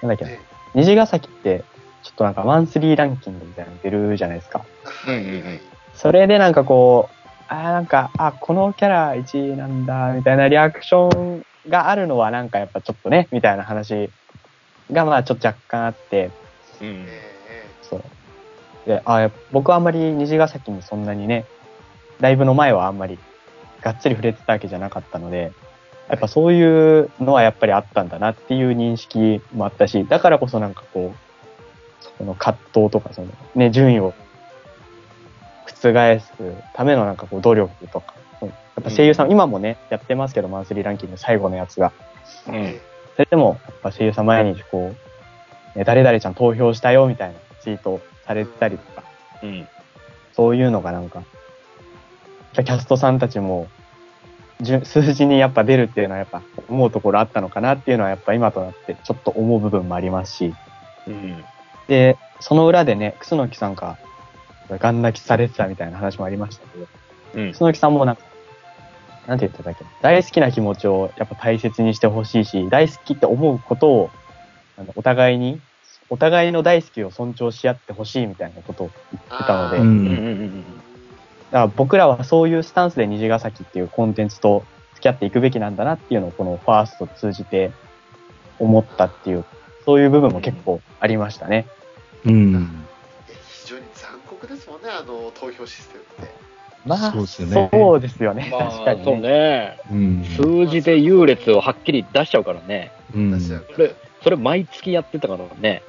[0.00, 0.40] なんだっけ
[0.74, 1.64] 虹ヶ崎って、
[2.02, 4.64] ちょっとなんかマンスリーランキングみたいなの出るじゃないですか。
[4.84, 5.60] はいはいはい
[5.94, 14.10] それでなんかこう、あーなんか、あ、このキャラ1位なんだ、みたいなリアクションがあるのはなんかやっぱちょっとね、みたいな話
[14.90, 16.30] がまあちょっと若干あって、
[16.80, 18.02] うんええそう。
[18.86, 21.44] で、あ僕はあんまり虹ヶ崎にそんなにね、
[22.20, 23.18] ライブの前はあんまり
[23.82, 25.52] がっつり触れてたわけじゃなかったので、
[26.08, 31.31] やっぱそういうのはやっぱりあったんだなっていう認識もあったし、だからこそなんかこう、
[32.02, 34.14] そこの葛藤とか、そのね、順位を
[35.66, 36.34] 覆す
[36.74, 38.48] ためのなんかこう努力とか、や
[38.80, 41.92] っぱ声優さん、今もね、やってますけど、マンスリーランキング最後のやつが。
[42.48, 42.80] うん。
[43.14, 44.94] それでも、やっぱ声優さん毎日こ
[45.74, 49.04] う、ね、誰々ちゃん投票したよみたいなツイートされてたりとか、
[49.42, 49.68] うん。
[50.32, 51.22] そういうのがなんか、
[52.54, 53.68] キャストさんたちも、
[54.84, 60.54] 数字にやっぱ出るっていうのはやっぱ思うところあったのかなっていうのはやっぱ今となってちょっと思う部分もありますし、
[61.06, 61.44] うん。
[61.92, 63.98] で、その裏でね、楠木さんが
[64.70, 66.86] ガン泣きされてたみたいな話もありましたけど、
[67.34, 67.52] うん。
[67.52, 68.22] 楠木さんもなんか、
[69.26, 74.10] なんて言ってたっけ大好きな気持ちをやっぱ大切にしてほしいし、大好きって思うことを、
[74.78, 75.60] あのお互いに、
[76.08, 79.76] お互いの大好きを尊重し合ってほしいみたいなことを言ってたので。
[79.76, 87.70] だから僕らはそういうスタンスで虹ヶ崎っていうコンテンツと付き合っていくべきなんだなっていうのをこのファーストを通じて
[88.58, 89.44] 思ったっていう、
[89.84, 91.66] そういう部分も結構ありましたね。
[91.68, 91.81] うん。
[92.24, 92.60] いや
[93.48, 96.52] 非常に残酷ですもんねあの投票システムって
[96.84, 98.48] まあ、そうですよねそうですよね。
[98.50, 99.78] ま確かに、あ、そうね。
[99.90, 100.24] うん。
[100.24, 102.90] 数字で優劣をはっきり出しちゃうからね。
[103.14, 105.82] うん出しちゃうそれ、それ毎月やってたからね。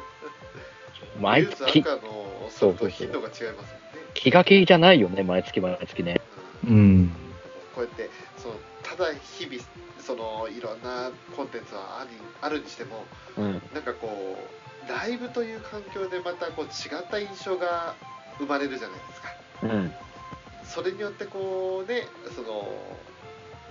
[1.18, 3.56] 毎月ザー、赤のそれと頻度が違いますよね。
[4.12, 6.20] 気が気じゃないよね、毎月毎月ね。
[6.66, 7.12] うんうん。
[7.74, 9.62] こうやってそのただ日々
[9.98, 12.10] そのいろんなコンテンツはあり
[12.42, 13.04] あるにしても
[13.38, 13.62] うん。
[13.72, 17.94] なんかこうライブという環境でまたこう違った印象が
[18.38, 19.28] 生まれるじゃないですか
[19.62, 19.92] うん。
[20.64, 22.02] それによってこうね
[22.34, 22.68] その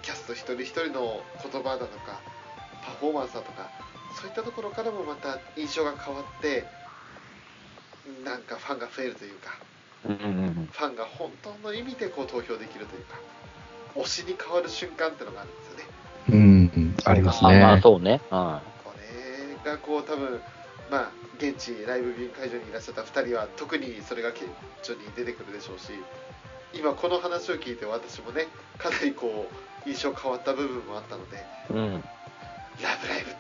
[0.02, 2.22] キャスト一人一人の言葉だとか
[2.84, 3.70] パフォーマンスだとか
[4.16, 6.66] そういったところからもまた印象が変わって
[8.24, 9.60] なんかファンが増えるというか
[10.06, 13.18] うんうんファンが本当の意味でこう投票できるというか
[13.96, 15.96] 推しに変わる瞬間ってのがあるんですよね
[16.30, 16.96] うん。
[17.06, 17.82] ありますまあまあ、ね。
[17.82, 18.22] そうね。
[18.30, 20.42] はこれがこう多分
[20.90, 24.48] まあ現地ライブビューイング会場にいらっしゃった2人は特にそれが顕
[24.82, 25.92] 著に出てくるでしょうし
[26.74, 29.50] 今この話を聞いて私もねかなりこ
[29.86, 31.74] う印象変わった部分もあったのでい。
[31.74, 32.04] うん。
[32.84, 33.36] 「ラブライブっ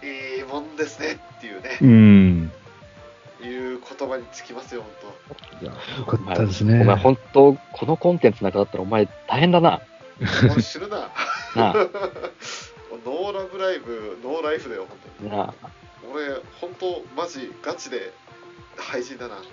[0.00, 2.52] ていいもんですね」っていうねうん。
[3.42, 6.80] いう言葉につきますよ本いや、よかったですね。
[6.80, 9.82] お前、本当このコンテンツなかったらお前大変だな。
[10.62, 11.08] 知るなな
[11.56, 11.74] あ、
[13.04, 15.70] ノーラブライブノーライフだよ本当になあ。
[16.12, 18.12] 俺本当マジガチで
[18.76, 19.36] 廃人だな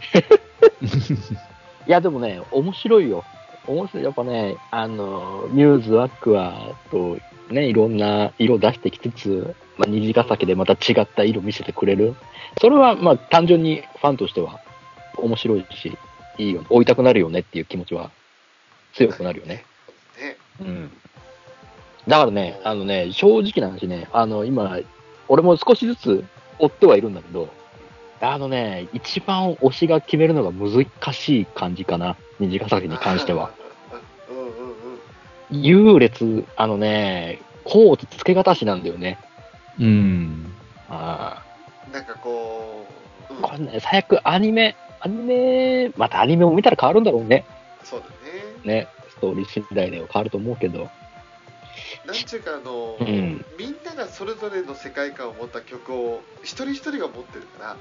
[1.87, 3.23] いや、でもね、面白いよ。
[3.67, 4.03] 面白い。
[4.03, 7.17] やっぱね、あの、ミューズ、アクアと、
[7.49, 12.15] ね、いろんな色出してきつつ、まあ、虹ヶ崎でまた違った色見せてくれる。
[12.61, 14.61] それは、まあ、単純にファンとしては
[15.17, 15.97] 面白いし、
[16.37, 16.65] いいよ。
[16.69, 18.11] 追いたくなるよねっていう気持ちは
[18.93, 19.65] 強くなるよね。
[20.19, 20.91] ねうん。
[22.07, 24.79] だからね、あのね、正直な話ね、あの、今、
[25.27, 26.23] 俺も少しずつ
[26.59, 27.49] 追ってはいるんだけど、
[28.21, 33.51] あのね、一番推しが決めるのが難しい感じかな、虹ヶ崎に関しては。
[34.29, 34.53] うんうんうん
[35.51, 39.19] 優劣、あのね、コーツつけがたしなんだよね。
[39.79, 40.51] うん。
[40.89, 41.43] あ
[41.91, 42.87] なんかこ
[43.29, 47.45] う、うんーこれね、最悪アニメ、アニメ、またアニメも見たら変わるんだろうね。
[47.83, 48.07] そうだ
[48.65, 50.89] ねね、ストーリー次第では変わると思うけど。
[52.05, 53.45] なんちゅうかあの、うん。
[53.57, 57.77] みんながそれぞれの世界観を持った曲を一人一人が持ってるから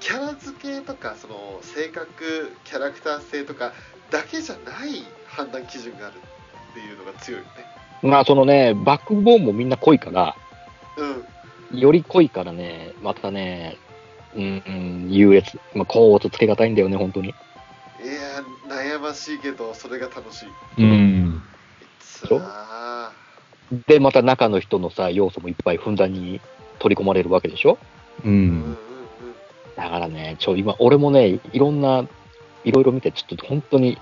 [0.00, 3.72] キャラ付けとかその性格キャラクター性とか
[4.10, 6.14] だけじゃない判断基準がある
[6.72, 7.50] っていうのが強いよね。
[8.02, 10.34] まあそのね、バックボーンもみんな濃いから、
[11.70, 11.78] うん。
[11.78, 13.78] より濃いからね、またね、
[14.34, 17.28] うん、うん、優越、まあ、コーツつけがたいんだよね、本当に。
[17.28, 20.48] いや悩ましいけどそれが楽しい。
[20.78, 21.42] うん。
[22.00, 22.46] つそうら
[23.86, 26.40] で、また中の人のさ、要素もいっぱいふんだんに
[26.78, 27.78] 取り込まれるわけでしょ？
[28.24, 28.76] うんうんん。
[29.76, 32.06] だからね、ちょ、今、俺もね、いろんな、
[32.64, 33.98] いろいろ見て、ちょっと本当に、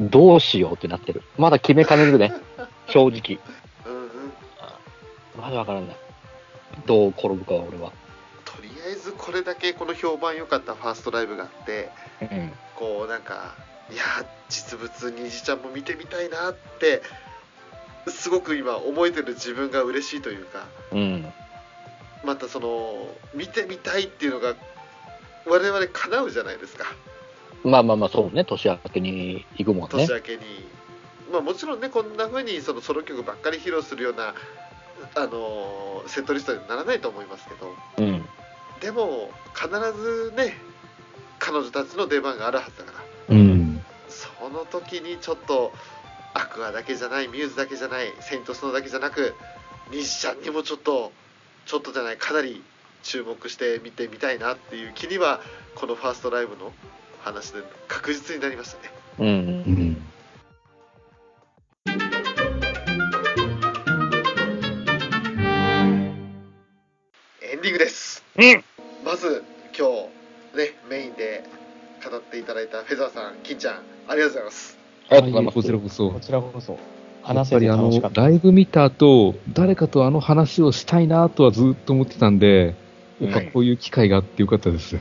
[0.00, 1.22] どうしようってなってる。
[1.38, 2.32] まだ決めかねるね、
[2.88, 3.38] 正直。
[5.40, 5.96] まだわからない。
[6.86, 7.92] どう転ぶかは俺は。
[8.44, 12.52] とりあえずこれだけこの評判良かったファーストライブがあってうん。
[12.76, 13.54] こうなんか
[13.92, 14.02] いや
[14.48, 17.02] 実物にじちゃんも見てみたいなって
[18.08, 21.32] すごく今思えてる自分が嬉しいというかうん。
[22.24, 24.54] またその見てみたいっていうのが
[25.46, 26.86] 我々叶うじゃないですか
[27.64, 30.12] まあまあまあ、そうね、年明けに行くもんね年。
[30.12, 30.42] 明けに、
[31.32, 34.34] まあもちろんねこんな風にそのソロ曲ばっかり披露するような
[35.14, 38.24] あのセットリストにならないと思いますけどうん。
[38.80, 40.54] でも必ずね
[41.38, 43.84] 彼女たちの出番があるはずだからうん。
[44.08, 45.72] その時にちょっと
[46.34, 49.34] アクアだけじゃないミューズだけじゃないセイントスノーだけじゃなく
[49.90, 51.12] 西ちゃんにもちょっと
[51.66, 52.62] ちょっとじゃないかなり
[53.02, 55.40] 注目して見てみたいなっていう気には
[55.74, 56.72] このファーストライブの
[57.22, 59.26] 話で確実になりましたねうん。
[59.26, 59.96] うん。
[67.42, 68.64] エンディングですうん
[69.04, 69.44] まず
[69.78, 69.88] 今
[70.52, 71.44] 日ねメインで
[72.10, 73.74] 語っていただいたフェザーさん金ちゃん
[74.08, 75.54] ありがとうございますありがとうございます。
[75.54, 76.20] こちらこそこ。
[76.20, 76.78] ちらこそ、や
[77.22, 78.20] 話せてっぱりあの楽しかっ、た。
[78.22, 82.74] ライブ見た後、誰かとあの話をしたいなとはずっと思ってたんで、
[83.20, 84.94] やっぱこういう機会があってよかったです。
[84.96, 85.00] も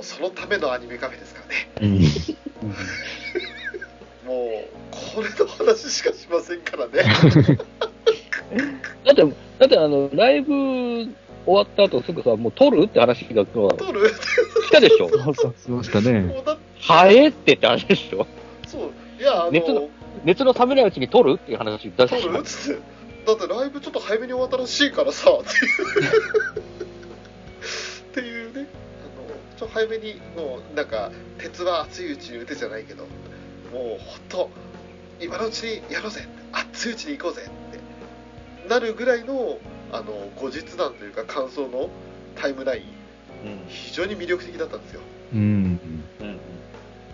[0.00, 1.42] うそのためのアニメカフェですか
[1.80, 1.98] らねうん。
[4.26, 4.36] もう
[4.90, 6.92] これの話しかしませんからね
[9.04, 9.24] だって、
[9.58, 11.08] だってあの、ライブ終
[11.46, 14.10] わった後すぐさ、もう撮るって話が来撮る
[14.70, 15.08] たでしょ？
[15.24, 16.34] そうそうしましたね。
[16.80, 18.26] はえってって話でしょ？
[18.66, 18.82] そう
[19.18, 19.88] いやあの熱の
[20.24, 21.34] 熱の冷めないうちに撮る？
[21.34, 22.80] っていう話出撮してるっつって
[23.26, 26.58] だってライブちょっと早めに終わったらしいからさっていう。
[28.10, 28.66] っていうね。
[29.02, 33.04] あのちょっと早めにもうなんか鉄は熱いうちに打てじゃないけど
[33.72, 34.50] もう本当
[35.20, 36.26] 今のうちにやろうぜ。
[36.52, 37.42] 熱いうちに行こうぜ。
[37.42, 37.44] っ
[38.64, 38.68] て。
[38.68, 39.58] なるぐらいの
[39.92, 41.90] あの後日談というか感想の
[42.36, 42.98] タイムライン。
[43.68, 45.00] 非常に魅力的だったんですよ。
[45.34, 45.97] うん。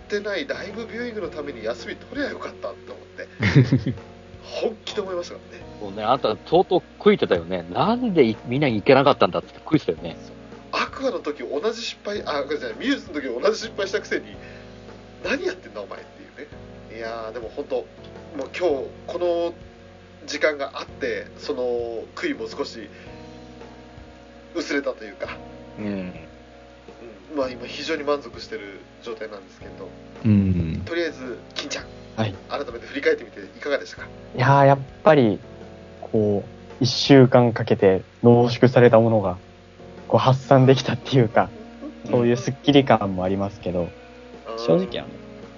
[0.05, 3.05] ってないライブビューイングのために休み取りゃよかったって思っ
[3.83, 3.93] て
[4.41, 7.65] 本気で思いましたからねそうね、あんた相当悔いてたよね。
[7.69, 10.15] なんでいみんなに行けなかったんだって悔いてたよね。
[10.71, 14.25] アクアの時同じ失敗あごめんなさいミューズの時同じ失敗したくせに
[15.23, 17.85] 何やってんだお前っていうねいやーでも本当もう
[18.37, 19.53] 今日この
[20.27, 22.89] 時間があってその悔いも少し
[24.53, 25.37] 薄れたというか、
[25.79, 26.13] うん。
[27.35, 29.89] うん、まあ今非常に満足してる状態なんですけど
[30.25, 30.81] うん。
[30.85, 32.33] とりあえず金ちゃん、はい。
[32.49, 34.07] 改めて振り返ってみていかがでしたか？
[34.35, 35.39] いやー、やっぱり、
[36.01, 39.37] こう、一週間かけて濃縮されたものが、
[40.07, 41.49] こう発散できたっていうか、
[42.09, 43.89] そういうスッキリ感もありますけど、
[44.57, 45.07] 正直あの、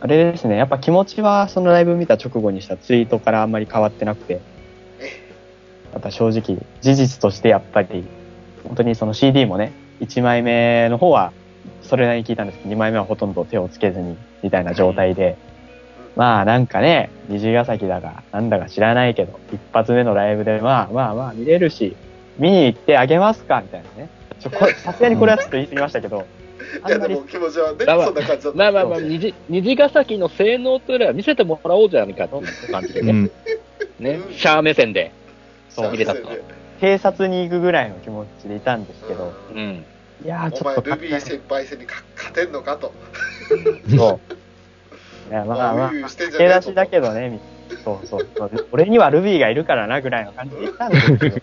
[0.01, 4.41] あれですね、やっぱ気持ちはそのライブ見た直後にしたツイートからあんまり変わってなくて、
[5.93, 8.03] やっぱ正直、事実としてやっぱり、
[8.63, 9.71] 本当にその CD もね、
[10.01, 11.32] 1枚目の方は
[11.88, 15.38] それなりに聞いたんですけど、2枚目はほとんど手をつけずに、みたいな状態で、
[16.16, 21.96] まあなんかね、虹ヶ崎だか、なんだか知らないけど、一発目のライブでまあまあまあ見れるし、
[22.38, 24.10] 見に行ってあげますかみたいなね。
[24.40, 26.26] ちょ、これ、さすがにこれはちょっと言い過ぎましたけど、
[26.84, 33.12] あんまりいやでも気持ちはねまあまあそんな感じだったまあまあまあ、 虹虹ヶ崎の性能というよりは見せてもらおうじゃないかっていう感じでね。
[33.12, 33.32] うん。
[34.00, 34.20] ね。
[34.32, 35.12] シャー目線で。
[35.70, 36.22] そう入れたと
[36.82, 39.86] 警察に行くぐらいの気持ちでいたんですけど、うん。
[40.24, 42.93] いやお前ょっとルビー先輩戦にか勝てんのかと。
[43.95, 44.20] そ
[45.30, 45.32] う。
[45.32, 47.39] いや、まあまあ、駆け出しだけどね、み
[47.84, 48.68] そうそうそう。
[48.72, 51.41] 俺にはルビーがいるからなぐらいの感じで言ったんですけど、い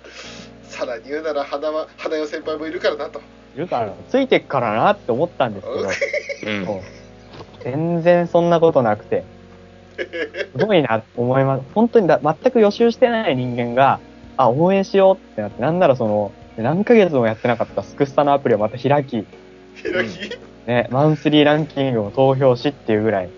[0.62, 3.20] さらに言うなら花は花代先輩もいるからなと。
[3.57, 5.66] るから、ついてっからなって思ったんです
[6.43, 6.81] けど、 うん。
[7.62, 9.25] 全然そんなことなくて、
[10.59, 11.64] すごいなと思います。
[11.75, 14.01] 本当にだ全く予習してない人間が、
[14.37, 19.27] あ、応援しようってなって、なんならその、何ヶ月もやってなかったスクスタのアプリをまた開き、
[19.83, 23.31] 開き、ね、マンスリーランキングを投票しっていうぐらい、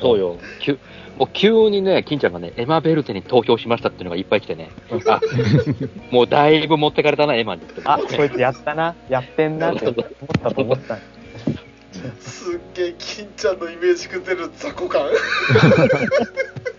[0.00, 0.38] そうよ。
[0.60, 0.78] 急
[1.18, 4.70] もう急にね、金ちゃんがね、エマ・ベルテに投票しましたっていうのがいっぱい来てね。
[5.08, 5.20] あ、
[6.10, 7.80] もうだいぶ持ってかれたな、エマにって。
[7.84, 10.06] あ、こいつやったな、やってんなって思っ
[10.42, 10.98] たと思った。
[12.20, 15.02] すすっげえ金ちゃんのイメージ崩れる雑魚感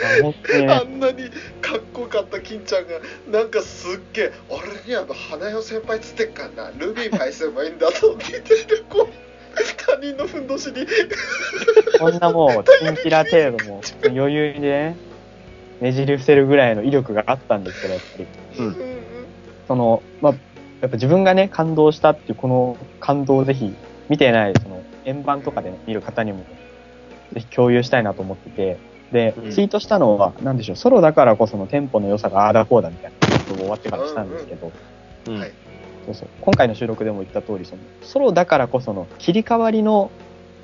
[0.00, 1.30] あんなに
[1.60, 9.24] かっこよかった金ちゃんがなんかすっげえ俺にあの花代先輩つってっかんなルビー返せばいいんだと聞いててこう
[9.86, 10.86] 他人のふんどしに
[11.98, 14.96] こんなもう、チンピラ程度も余裕でね、
[15.80, 18.26] ねじり伏せるぐらいの威力があったんですけど、やっぱり。
[18.58, 18.76] うん。
[19.68, 20.32] その、まあ、
[20.80, 23.74] やっぱ自分がね、感動したっていう、この感動をぜひ、
[24.08, 26.44] 見てない、その、円盤とかで見る方にも、
[27.32, 28.76] ぜひ共有したいなと思ってて、
[29.14, 34.72] でうん、ツイートしたのは、なんでしょう、ソロだからこそのテンポの良さがああだこうだみたいなことを終わってからしたんですけど、
[35.28, 35.52] うんはい。
[36.04, 36.28] そうそう。
[36.40, 40.10] 今回の収録でも言った通り、その、ソロだからこその切り替わりの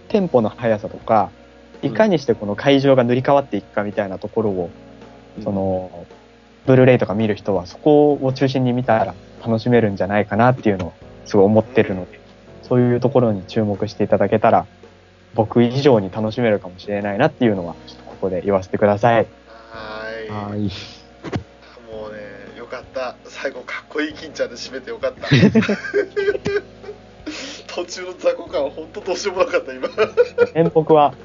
[0.09, 1.31] テンポの速さとか、
[1.81, 4.71] いかにしてこの会場が塗り替わっていくかみたいなところを、
[5.45, 6.07] その、
[6.67, 9.15] ブルーレイとか見る人はそこを中心に見たら
[9.47, 10.93] 楽しめるんじゃないかなっていうのを
[11.25, 12.21] すごい思ってるので、
[12.63, 14.67] そういうところに注目していただけたら、
[15.35, 19.27] 僕以上に楽しめるかもしれないなっていうのは、ちょっとここで言わせてください。
[19.71, 20.29] はーい。
[20.29, 20.61] はい。
[21.91, 22.19] もうね
[22.59, 23.17] よかった。
[23.25, 25.27] 最後かっこいい金ちゃんで締めてよかった。
[27.67, 29.89] 途中の雑魚感は本当どうしようもなかった今。
[30.55, 31.15] 演目は、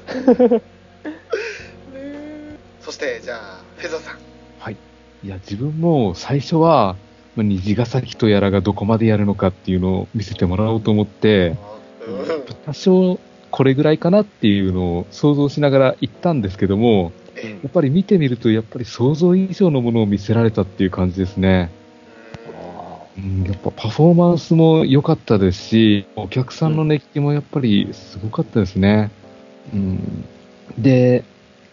[2.80, 4.18] そしてじゃあフェザーさん。
[5.26, 5.28] い。
[5.28, 6.96] や、自分も最初は、
[7.34, 11.56] まあ虹ヶ崎とやらがどこまでやるのかっていうのを見せてもらおうと思って、
[12.06, 12.44] うん。
[12.64, 13.18] 多少
[13.50, 21.70] これぐらいかなっていうのを想像しながら行ったんですけども、えやっぱり見てみると、やっぱり想像以上のものを見せられたっていう感じですね。
[23.18, 29.10] うん、やっぱパフォーマンスも良かったですし、お客さんの熱気もやっぱりすごかったですね。
[29.72, 30.24] うん、
[30.78, 31.24] で、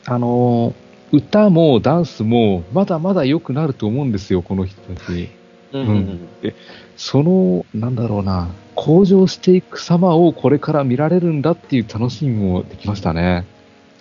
[0.06, 0.74] あの、
[1.12, 5.30] 歌もダンスもまだまだ良くなると思うんですよ、この人たち。
[5.74, 6.56] うんうんで
[6.96, 13.46] その、なんだろうな、向上していく様をこれから見られるんだっていう楽しみもできましたね。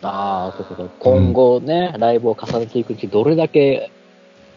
[0.02, 0.90] ああ、そうそうそう。
[0.98, 3.90] 今後ね、ライブを重ねていくうち、どれだけ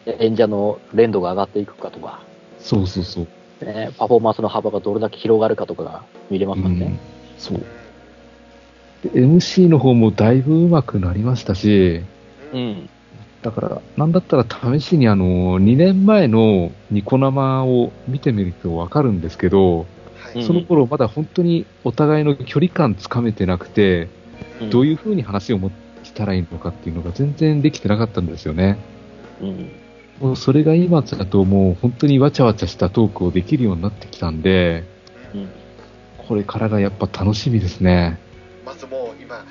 [0.05, 2.19] 演者の連度が上がっていくかとか、
[2.59, 3.65] そうそうそう。
[3.65, 6.99] ね、パフォーマンスの幅がどれだけ広がるかとかが見れますからね。
[7.37, 7.59] そう。
[9.03, 12.01] で MC の方もだいぶ上手くなりましたし、
[12.53, 12.89] うん。
[13.45, 14.45] だから、なんだったら
[14.79, 19.85] 試しにあの、2年前のニコ生を見てみるとわかるんですけど、
[20.47, 24.09] その頃まだ本当にお互いの距離感つかめてなくて、
[24.59, 28.77] うんどういう風に話を持ってきたらいいのかっていうのが全然できてなかったんですよね。
[29.41, 29.71] うん。
[30.19, 34.85] もうそれが今だともう本当にわちゃわちゃしたトークをできるようになってきたんで、
[35.33, 35.49] うん。
[36.27, 38.17] これからがやっぱ楽しみですね。
[38.65, 39.45] まずもう今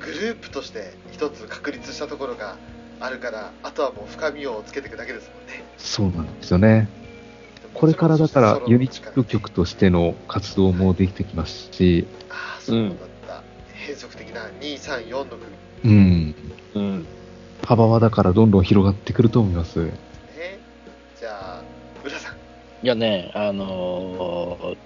[0.00, 2.56] グループとして一つ確立したところが
[3.00, 6.88] あるからあとはもう深みをつけていくだけですもんねそうなんですよね。
[7.74, 12.92] これからだからユニット曲としての活動もできてきますし、ああそうだっ
[13.26, 13.42] た、
[13.72, 15.42] 変則的な234の組
[15.84, 16.34] うん。
[16.74, 17.06] うん。
[17.64, 19.84] 幅はだからどんどん広がってくると思います。
[19.84, 19.92] ね
[21.18, 21.62] じゃあ
[22.04, 24.76] 浦さんいやね、あの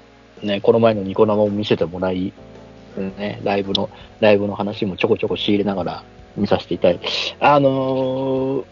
[0.42, 2.32] ーね、この前のニコ生を見せてもらい、
[2.96, 3.90] ね、ライブの、
[4.20, 6.04] ライブの話もちょこちょこ仕入れながら
[6.38, 7.06] 見させていただいて、
[7.40, 8.64] あのー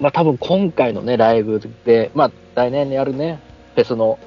[0.00, 3.38] まあ多分今回のね、ライブで、まあ来年やるね、
[3.74, 4.18] フェスの、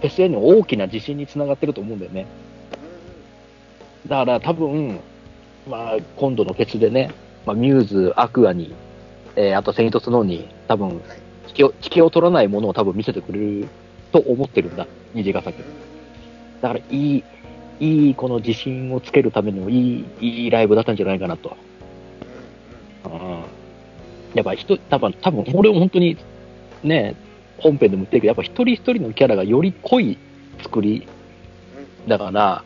[0.00, 2.26] フェスへの大きな自信につながってると思うんだよね。
[4.06, 5.00] だから多分、
[5.68, 7.10] まあ今度のフェスでね、
[7.46, 8.74] まあミューズ、アクアに、
[9.36, 11.00] えーあとセイントスノーに多分、
[11.48, 13.68] 引きを、引きを取らないものを多分見せてくれる
[14.12, 15.58] と思ってるんだ、虹ヶ崎。
[16.60, 17.24] だからいい、
[17.80, 21.56] いいこの自信をつけるためのいい、いいライブだったんじゃないかなと。
[24.36, 26.16] うんやっぱ人、多分、多分、俺も本当に、
[26.84, 27.14] ね、
[27.58, 30.18] 本編でも言ってるけど、やっぱ一人一人のキャラがより濃い
[30.62, 31.08] 作り
[32.06, 32.62] だから、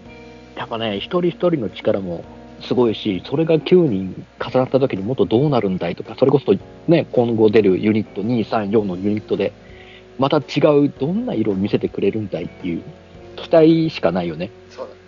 [0.56, 2.24] やっぱね、一人一人の力も
[2.60, 6.52] すごいし、それが9人重なった時にもっとどうなるんだいとか、それこそ
[6.88, 9.52] ね、今後出るユニット、2、3、4のユニットで、
[10.18, 12.82] また違うどんな色を見せてくれるんだいっていう
[13.36, 14.50] 期待しかないよね。
[14.68, 15.00] そうだね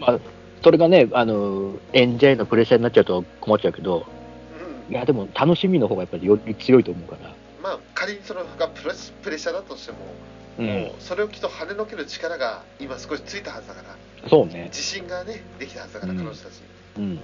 [0.00, 0.18] まあ、
[0.62, 4.17] それがね、あの、演者へのプレッシャーになっちゃうと困っちゃうけど、うん
[4.90, 7.34] いや、でも楽しみの方がやっぱりより強いと思うから。
[7.62, 9.98] まあ仮にそれがプレスプレッシャーだとしても、
[10.58, 13.82] うもうそれをきっと跳ねのける力が今少しついたはずだか
[14.22, 14.64] らそうね。
[14.70, 16.62] 自信がねできたはずだから、うん彼女たち
[16.98, 17.18] うん。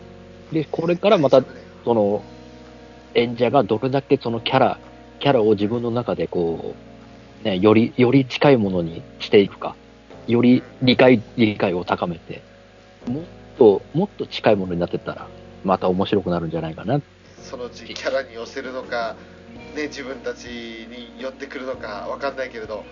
[0.53, 1.43] で、これからまた
[1.85, 2.23] その、
[3.15, 4.79] 演者がどれだけそのキャラ、
[5.21, 6.75] キャラを自分の中でこ
[7.43, 9.77] う、ね、より、より近いものにしていくか、
[10.27, 12.43] より理解、理解を高めて、
[13.07, 13.25] もっ
[13.59, 15.29] と、もっと近いものになってったら、
[15.65, 17.01] また面白くなるんじゃないかな。
[17.45, 19.17] そのうちキャラに寄せるのか、
[19.77, 22.85] ね、自分たちに寄ってくるのかわかんないけれど、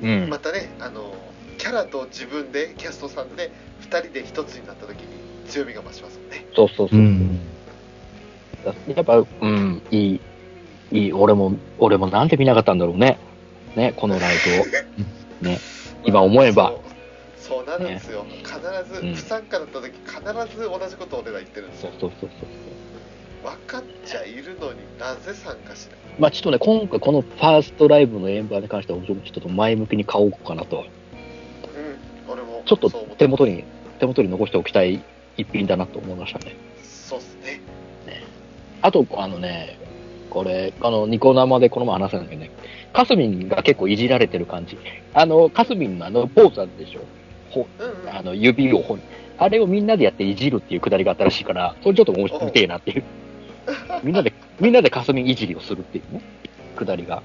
[0.00, 1.14] うんまたねあの
[1.58, 3.50] キャラと自分でキャストさんで
[3.82, 6.98] 2人で1つになった時に強みが増しますもんねそうそうそう。
[6.98, 7.40] うん。
[8.94, 10.20] やっぱ、うん、いい、
[10.92, 13.18] いい、俺も、俺もなんで見なかったんだろうね。
[13.76, 14.64] ね、このライブを。
[15.48, 15.58] ね、
[16.04, 16.74] 今思えば。
[17.38, 18.60] そうなんですよ、必
[18.94, 22.48] ずうん不参加だった時必ず同じことを俺ら言ってるんですよそうそうそうそう。
[23.42, 25.96] 分かっちゃいるのになぜ参加しない？
[26.18, 30.78] まあちょっとね、今回このファーストライブの演舞に関しては、ちょっと前向きに買おうかなと。
[30.78, 30.84] うん
[32.32, 33.64] 俺もちょっと手元に、
[33.98, 35.02] 手元に残しておきたい
[35.36, 36.54] 一品だなと思いましたね。
[36.82, 37.60] そうっすね
[38.82, 39.78] あと、あのね、
[40.30, 42.50] これ、あの、ニコ生でこの前話したんだけどね、
[42.92, 44.78] カスミンが結構いじられてる感じ。
[45.12, 47.00] あの、カスミンのあのポーズあるでしょ。
[47.50, 49.02] ほうんうんあの、指をほん、
[49.38, 53.04] あれをみんなでやっていじるっていうくだりがあったらしいから、それちょっと見てえなっていう。
[54.02, 56.22] みんなで、みんなでカスミンいじりをするっていうね、
[56.76, 57.22] くだりが。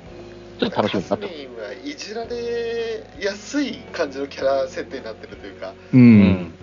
[0.60, 1.38] ちょっと楽しみになったカス。
[1.38, 5.98] ミンはいじられやすい感じのキャラ設定になってるというかう。
[5.98, 6.54] うんん。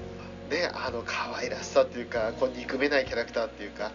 [0.51, 3.91] ねあの可愛らしさっていうかこう憎めないキャラクターっていうか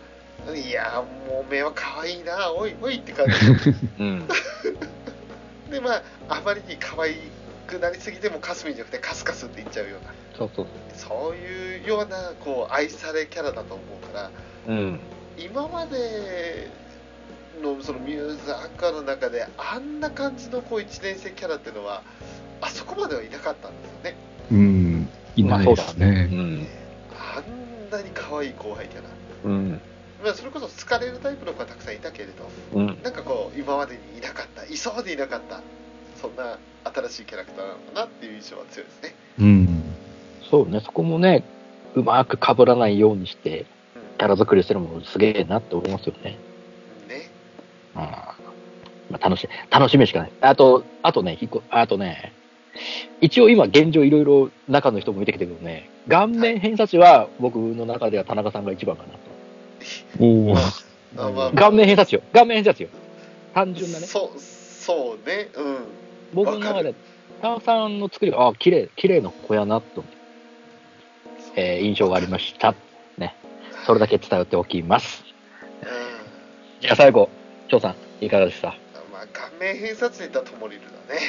[0.53, 3.33] いやもう目は可愛いなおいおいって感じ
[3.99, 4.27] うん。
[5.71, 7.15] でまああまりに可愛
[7.67, 14.31] くなりすぎてもカスミンじゃなくてカスカスって言っちゃうようなそうそうそういうようなこう愛されキャラだと思うから。
[14.67, 14.99] うん。
[15.37, 16.67] 今まで
[17.61, 22.03] のそのミューズアッカーの中であんな感じのこう1年生キャラっていうのは
[22.61, 24.15] あそこまではいなかったんですよね
[24.51, 25.09] うん。
[25.35, 26.29] いないですまあね。
[26.31, 26.67] うん。
[27.11, 29.09] あんなに可愛い後輩キャラ
[29.45, 29.81] うん。
[30.23, 32.99] まあそれこそ好かれるタイプの子はたくさんいたけれどうん。
[33.03, 35.61] なんかこう今までにいなかったいそうでいなかった
[36.19, 39.83] そんな新しいキャラクターなのかなっていう印象は強いですねうん。
[40.49, 41.43] そうね、そこもね、
[41.93, 43.76] うまく被らないようにして、うん
[44.17, 46.37] キャラ作りしてるものすげえなって思いますよね。
[47.07, 47.29] ね
[47.95, 48.01] うん。
[48.01, 48.37] ま
[49.13, 50.31] あ、楽しい、楽しみしかない。
[50.41, 52.33] あと、あとね、一個、あとね、
[53.21, 59.19] 一応今現状いろいろ中の人も見てきてるけどね、顔面偏差値は僕の中では田中さんが一番かなと。
[60.19, 61.51] おお。
[61.55, 62.21] 顔面偏差値よ。
[62.33, 62.89] 顔面偏差値よ。
[63.53, 64.05] 単純なね。
[64.05, 65.77] そうそうねうん
[66.33, 66.93] 僕の中で、
[67.41, 70.03] 田中さんの作りが、あ、綺麗、綺麗な子やなと、
[71.55, 72.75] えー印象がありました。
[73.87, 73.93] ね。
[73.93, 75.23] それだけ伝えておきます。
[75.81, 76.81] うん。
[76.81, 77.29] じゃあ最後、
[77.69, 78.69] 張さん、いかがでした？
[79.11, 81.21] まあ顔面偏差値で言ったらともりるだね。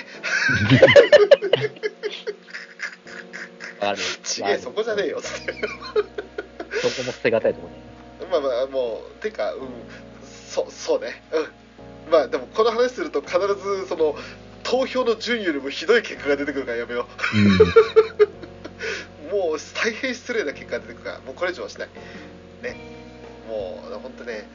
[3.80, 5.20] あるちげえそこじゃねえよ。
[5.22, 5.52] つって
[6.82, 7.68] そそこも捨てがたいとこ
[8.20, 9.68] ろまあまあもうてかうん
[10.26, 11.22] そそうね。
[11.32, 11.40] う
[12.08, 12.12] ん。
[12.12, 14.16] まあでもこの話すると必ずその
[14.64, 17.06] 投票の順位よりもひどい結果が出てくるからやめよ
[19.30, 19.32] う。
[19.32, 21.88] もう大変失礼な結果が出てくるからもうこれ以上はしない
[22.62, 22.76] ね。
[23.48, 24.46] もう本当ね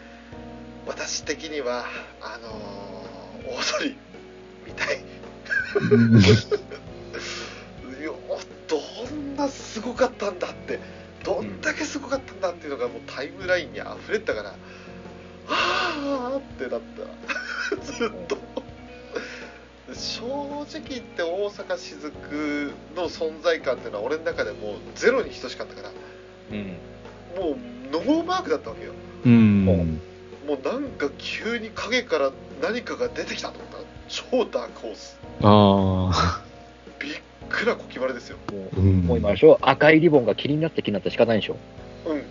[0.85, 1.85] 私的には
[2.21, 3.97] あのー、大鳥
[4.65, 5.03] みたい。
[8.67, 10.79] どんなすごかったんだって。
[11.23, 14.55] どんだけすごかったんだっていうのがもうタイムラインに溢れてたから
[15.47, 17.81] ああってなった。
[17.81, 18.37] ずっと。
[19.93, 25.91] 正直言って大阪雫の存在感っていうのは俺の中でもうゼロに等しかったから。
[26.51, 26.77] うん。
[27.35, 28.91] もうノーマークだったわけよ。
[29.25, 29.65] うん。
[29.65, 32.31] もうなんか急に影から
[32.61, 35.17] 何かが出てきたと思ったら超ダークホース。
[35.41, 36.41] ああ。
[36.99, 37.13] びっ
[37.49, 38.37] くらこきまれですよ。
[38.51, 39.01] もう、うん。
[39.01, 39.57] もう今でしょ？
[39.61, 41.57] 赤いリボンが気になって気になって仕方ないでしょ？
[42.05, 42.17] うん。
[42.17, 42.23] うん。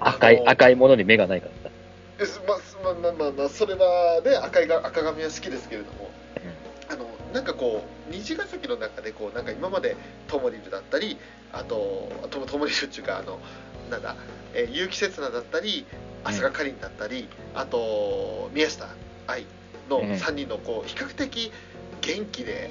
[0.00, 1.52] 赤い、赤いものに目がないから。
[2.46, 6.10] まあまあまあまあまあそれはね赤いが赤髪は好きですけれども、
[7.34, 9.96] なんかこう虹ヶ崎の中でこうなんか今まで
[10.28, 11.18] トモリルだったり
[11.52, 13.40] あとトモトモリルっていうかあの
[13.90, 14.14] なんだ、
[14.54, 15.84] えー、結城刹那だったり
[16.22, 18.88] 飛鳥かりんだったり、あと宮下
[19.26, 19.44] 愛
[19.90, 21.52] のうん3人のこう比較的
[22.00, 22.70] 元気で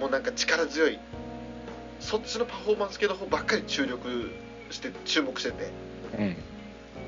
[0.00, 0.98] もうなんか力強い
[2.00, 4.30] そっちのパフォーマンス系の方ばっかり注力
[4.70, 5.70] して注目してて
[6.18, 6.36] うん。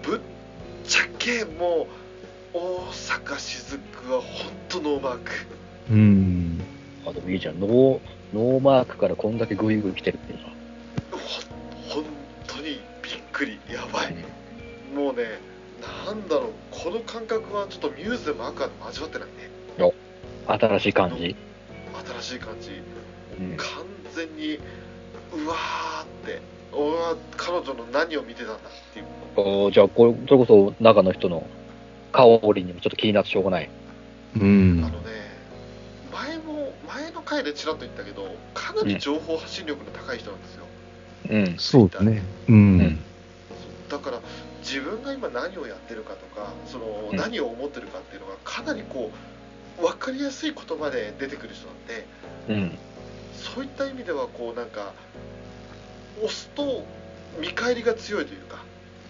[0.03, 0.21] ぶっ
[0.85, 1.87] ちゃけも
[2.53, 5.31] う桜坂しずくは本当ノーマーク
[5.91, 6.44] うん。
[7.07, 7.61] あ、でもいいじゃん。
[7.61, 8.01] ノー、
[8.33, 10.45] ノーマークからこんだけグイグイ来てるっていうさ。
[11.87, 12.05] ほ本
[12.47, 12.81] 当にびっ
[13.33, 14.15] くりやばい
[14.95, 15.25] もうね
[16.07, 19.55] なんだろうこの感覚はちょっとミューズでもアクアでも味わってないね
[20.47, 21.37] 新しい感じ。
[22.23, 22.71] 新しい感じ
[23.41, 23.57] うん。
[23.57, 23.69] 完
[24.15, 24.57] 全に
[25.33, 26.41] うわーって
[26.73, 28.59] 俺は彼女の何を見てたんだっ
[28.93, 31.47] ていうおじゃあこれ、それこそ中の人の
[32.13, 32.25] 香
[32.55, 33.71] りにもちょっと気になってしょうがない。
[34.37, 35.01] うんあの。
[35.01, 35.24] ね
[36.15, 40.67] 前も前の回でちらっと言ったけどかなり情報発信力の高い人なんですよ、
[41.31, 41.59] うん。
[41.59, 42.23] そうだね。
[42.49, 43.01] うん。
[43.89, 44.21] だから
[44.61, 49.11] 自分が今何をやってるかとかその、うん何を思ってるかっていうのがかなりこ
[49.79, 52.07] う分かりやすい言葉で出てくる人なんで
[52.49, 52.79] うん。
[53.33, 54.95] そういった意味ではこうなんか
[56.17, 56.85] 押すと
[57.41, 58.65] 見返りが強いというか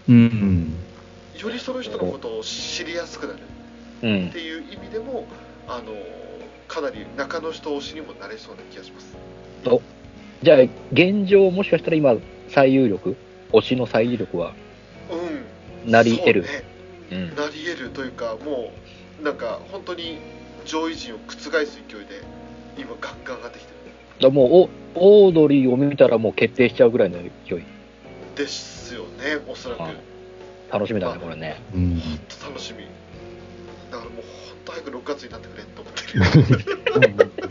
[0.09, 0.75] うん。
[1.35, 3.41] よりその人のことを知りやすくなる
[4.03, 4.33] うんっ。
[4.33, 5.27] ていう意味でも
[5.69, 5.93] あの
[6.69, 9.17] かなり中の人推しにもなれそうな気がします
[10.43, 10.59] じゃあ、
[10.93, 12.17] 現状もしかしたら今、
[12.49, 13.17] 最有力
[13.53, 14.55] 推しの最有力は、
[15.11, 16.65] うんなり得るそうね
[17.13, 17.37] うん。
[17.37, 18.73] なり得るというかも
[19.21, 20.19] うなんか本当に
[20.65, 21.65] 上位陣を覆す勢い
[22.07, 22.23] で
[22.77, 23.75] 今ガンガン上がってきてる
[24.21, 27.65] だもうお、オードリーを見たらもう決定しちゃうぐらいの勢い。
[28.37, 29.81] ですよねおそらく
[30.73, 31.61] 楽しみだね、これね。
[31.75, 32.03] うん。
[32.41, 32.85] 当楽しみ
[33.91, 34.25] だからもう
[34.65, 37.31] 本当早く6月になってくれと思ってる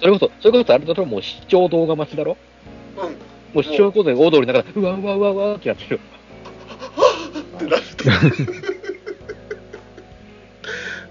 [0.00, 2.36] それこそ、それこそあれだろ、もう視聴動画待ちだろ
[2.96, 3.02] うん。
[3.54, 6.00] もう視聴ことでオードリーの中で、うわうわうわうわってやってる。
[7.56, 8.04] ってなると。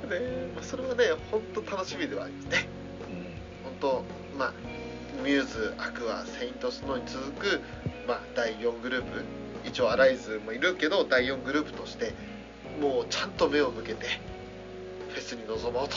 [0.10, 0.20] ね
[0.54, 2.68] まあそれはね本当楽しみではありますね。
[3.64, 4.04] 本当
[4.38, 4.54] まあ
[5.24, 7.62] ミューズアクアセイントスノーに続く、
[8.08, 9.24] まあ、第4グループ。
[9.66, 12.14] 一応アライズもいるけど第4グループとして
[12.80, 14.08] もうちゃんと目を向けて
[15.10, 15.96] フェスに臨もうと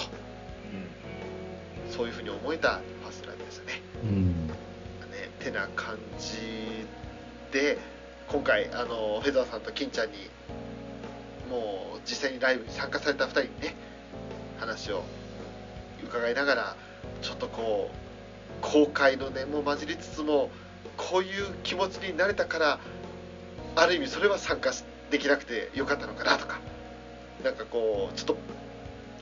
[1.91, 3.81] そういうふうに思えたファーストライブでしたね。
[4.03, 4.47] うん。
[4.49, 4.55] ね
[5.39, 6.87] てな感じ
[7.53, 7.79] で
[8.29, 10.29] 今回あのフェザーさんと金ちゃんに
[11.49, 13.77] もう実際にライブに参加された2人にね
[14.59, 15.05] 話を
[16.05, 16.77] 伺いながら
[17.22, 20.51] ちょっとこう後悔の念も混じりつつも
[20.97, 22.81] こういう気持ちになれたから
[23.77, 24.72] ある意味それは参加
[25.11, 26.59] できなくてよかったのかなとか
[27.45, 28.37] なんかこうちょっと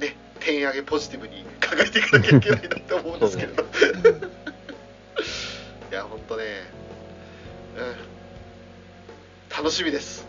[0.00, 3.62] ね点上げポジティブに考えていかなきゃいけないなって思うんですけれど
[5.90, 6.44] いや本当ね。
[7.76, 9.56] うん。
[9.56, 10.26] 楽しみです。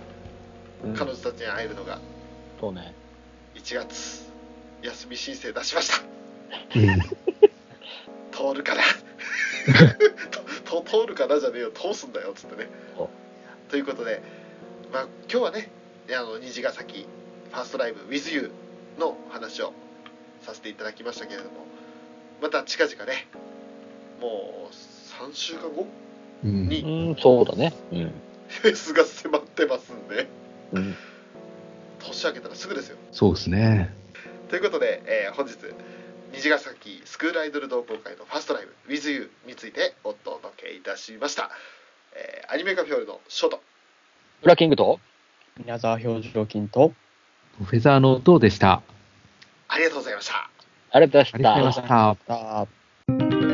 [0.84, 0.94] うん。
[0.94, 2.00] 彼女たちに会えるのが。
[2.60, 2.94] そうね。
[3.56, 4.26] 1月
[4.84, 6.04] 休み申請出しました。
[6.76, 7.02] うん。
[8.32, 8.84] 通るかな？
[10.66, 11.72] とと通るかなじゃねえよ。
[11.72, 12.70] 通すんだよっつってね。
[12.98, 13.10] お
[13.70, 14.22] ということで、
[14.96, 15.70] まあ、今日はね
[16.18, 17.06] あの虹ヶ崎
[17.52, 18.50] ファーストライブ WithYou
[18.98, 19.74] の話を
[20.42, 21.66] させていただきましたけれども
[22.42, 23.28] また近々ね
[24.22, 24.74] もう
[25.30, 25.86] 3週間後？
[26.46, 26.70] うん。
[26.70, 27.74] にうん、そうだね。
[27.92, 28.12] うん。
[28.48, 30.30] フェスが迫ってますんで
[30.72, 30.96] うん。
[32.00, 33.94] 年明けたらすぐですよそうですね。
[34.48, 35.56] ということで、えー本日
[36.32, 41.50] 虹ヶ崎スクールアイドル同好会のファーストライブ WithYou についてお届けいたしました。
[42.16, 43.60] えーアニメカフェオレのショート。
[44.46, 45.00] ブラキングと？
[45.58, 46.94] 皆沢表情筋と、
[47.64, 48.84] フェザーの塔でした。
[49.68, 50.52] ありがとうございました。
[50.92, 53.45] ありがとうございましたありがとうございました。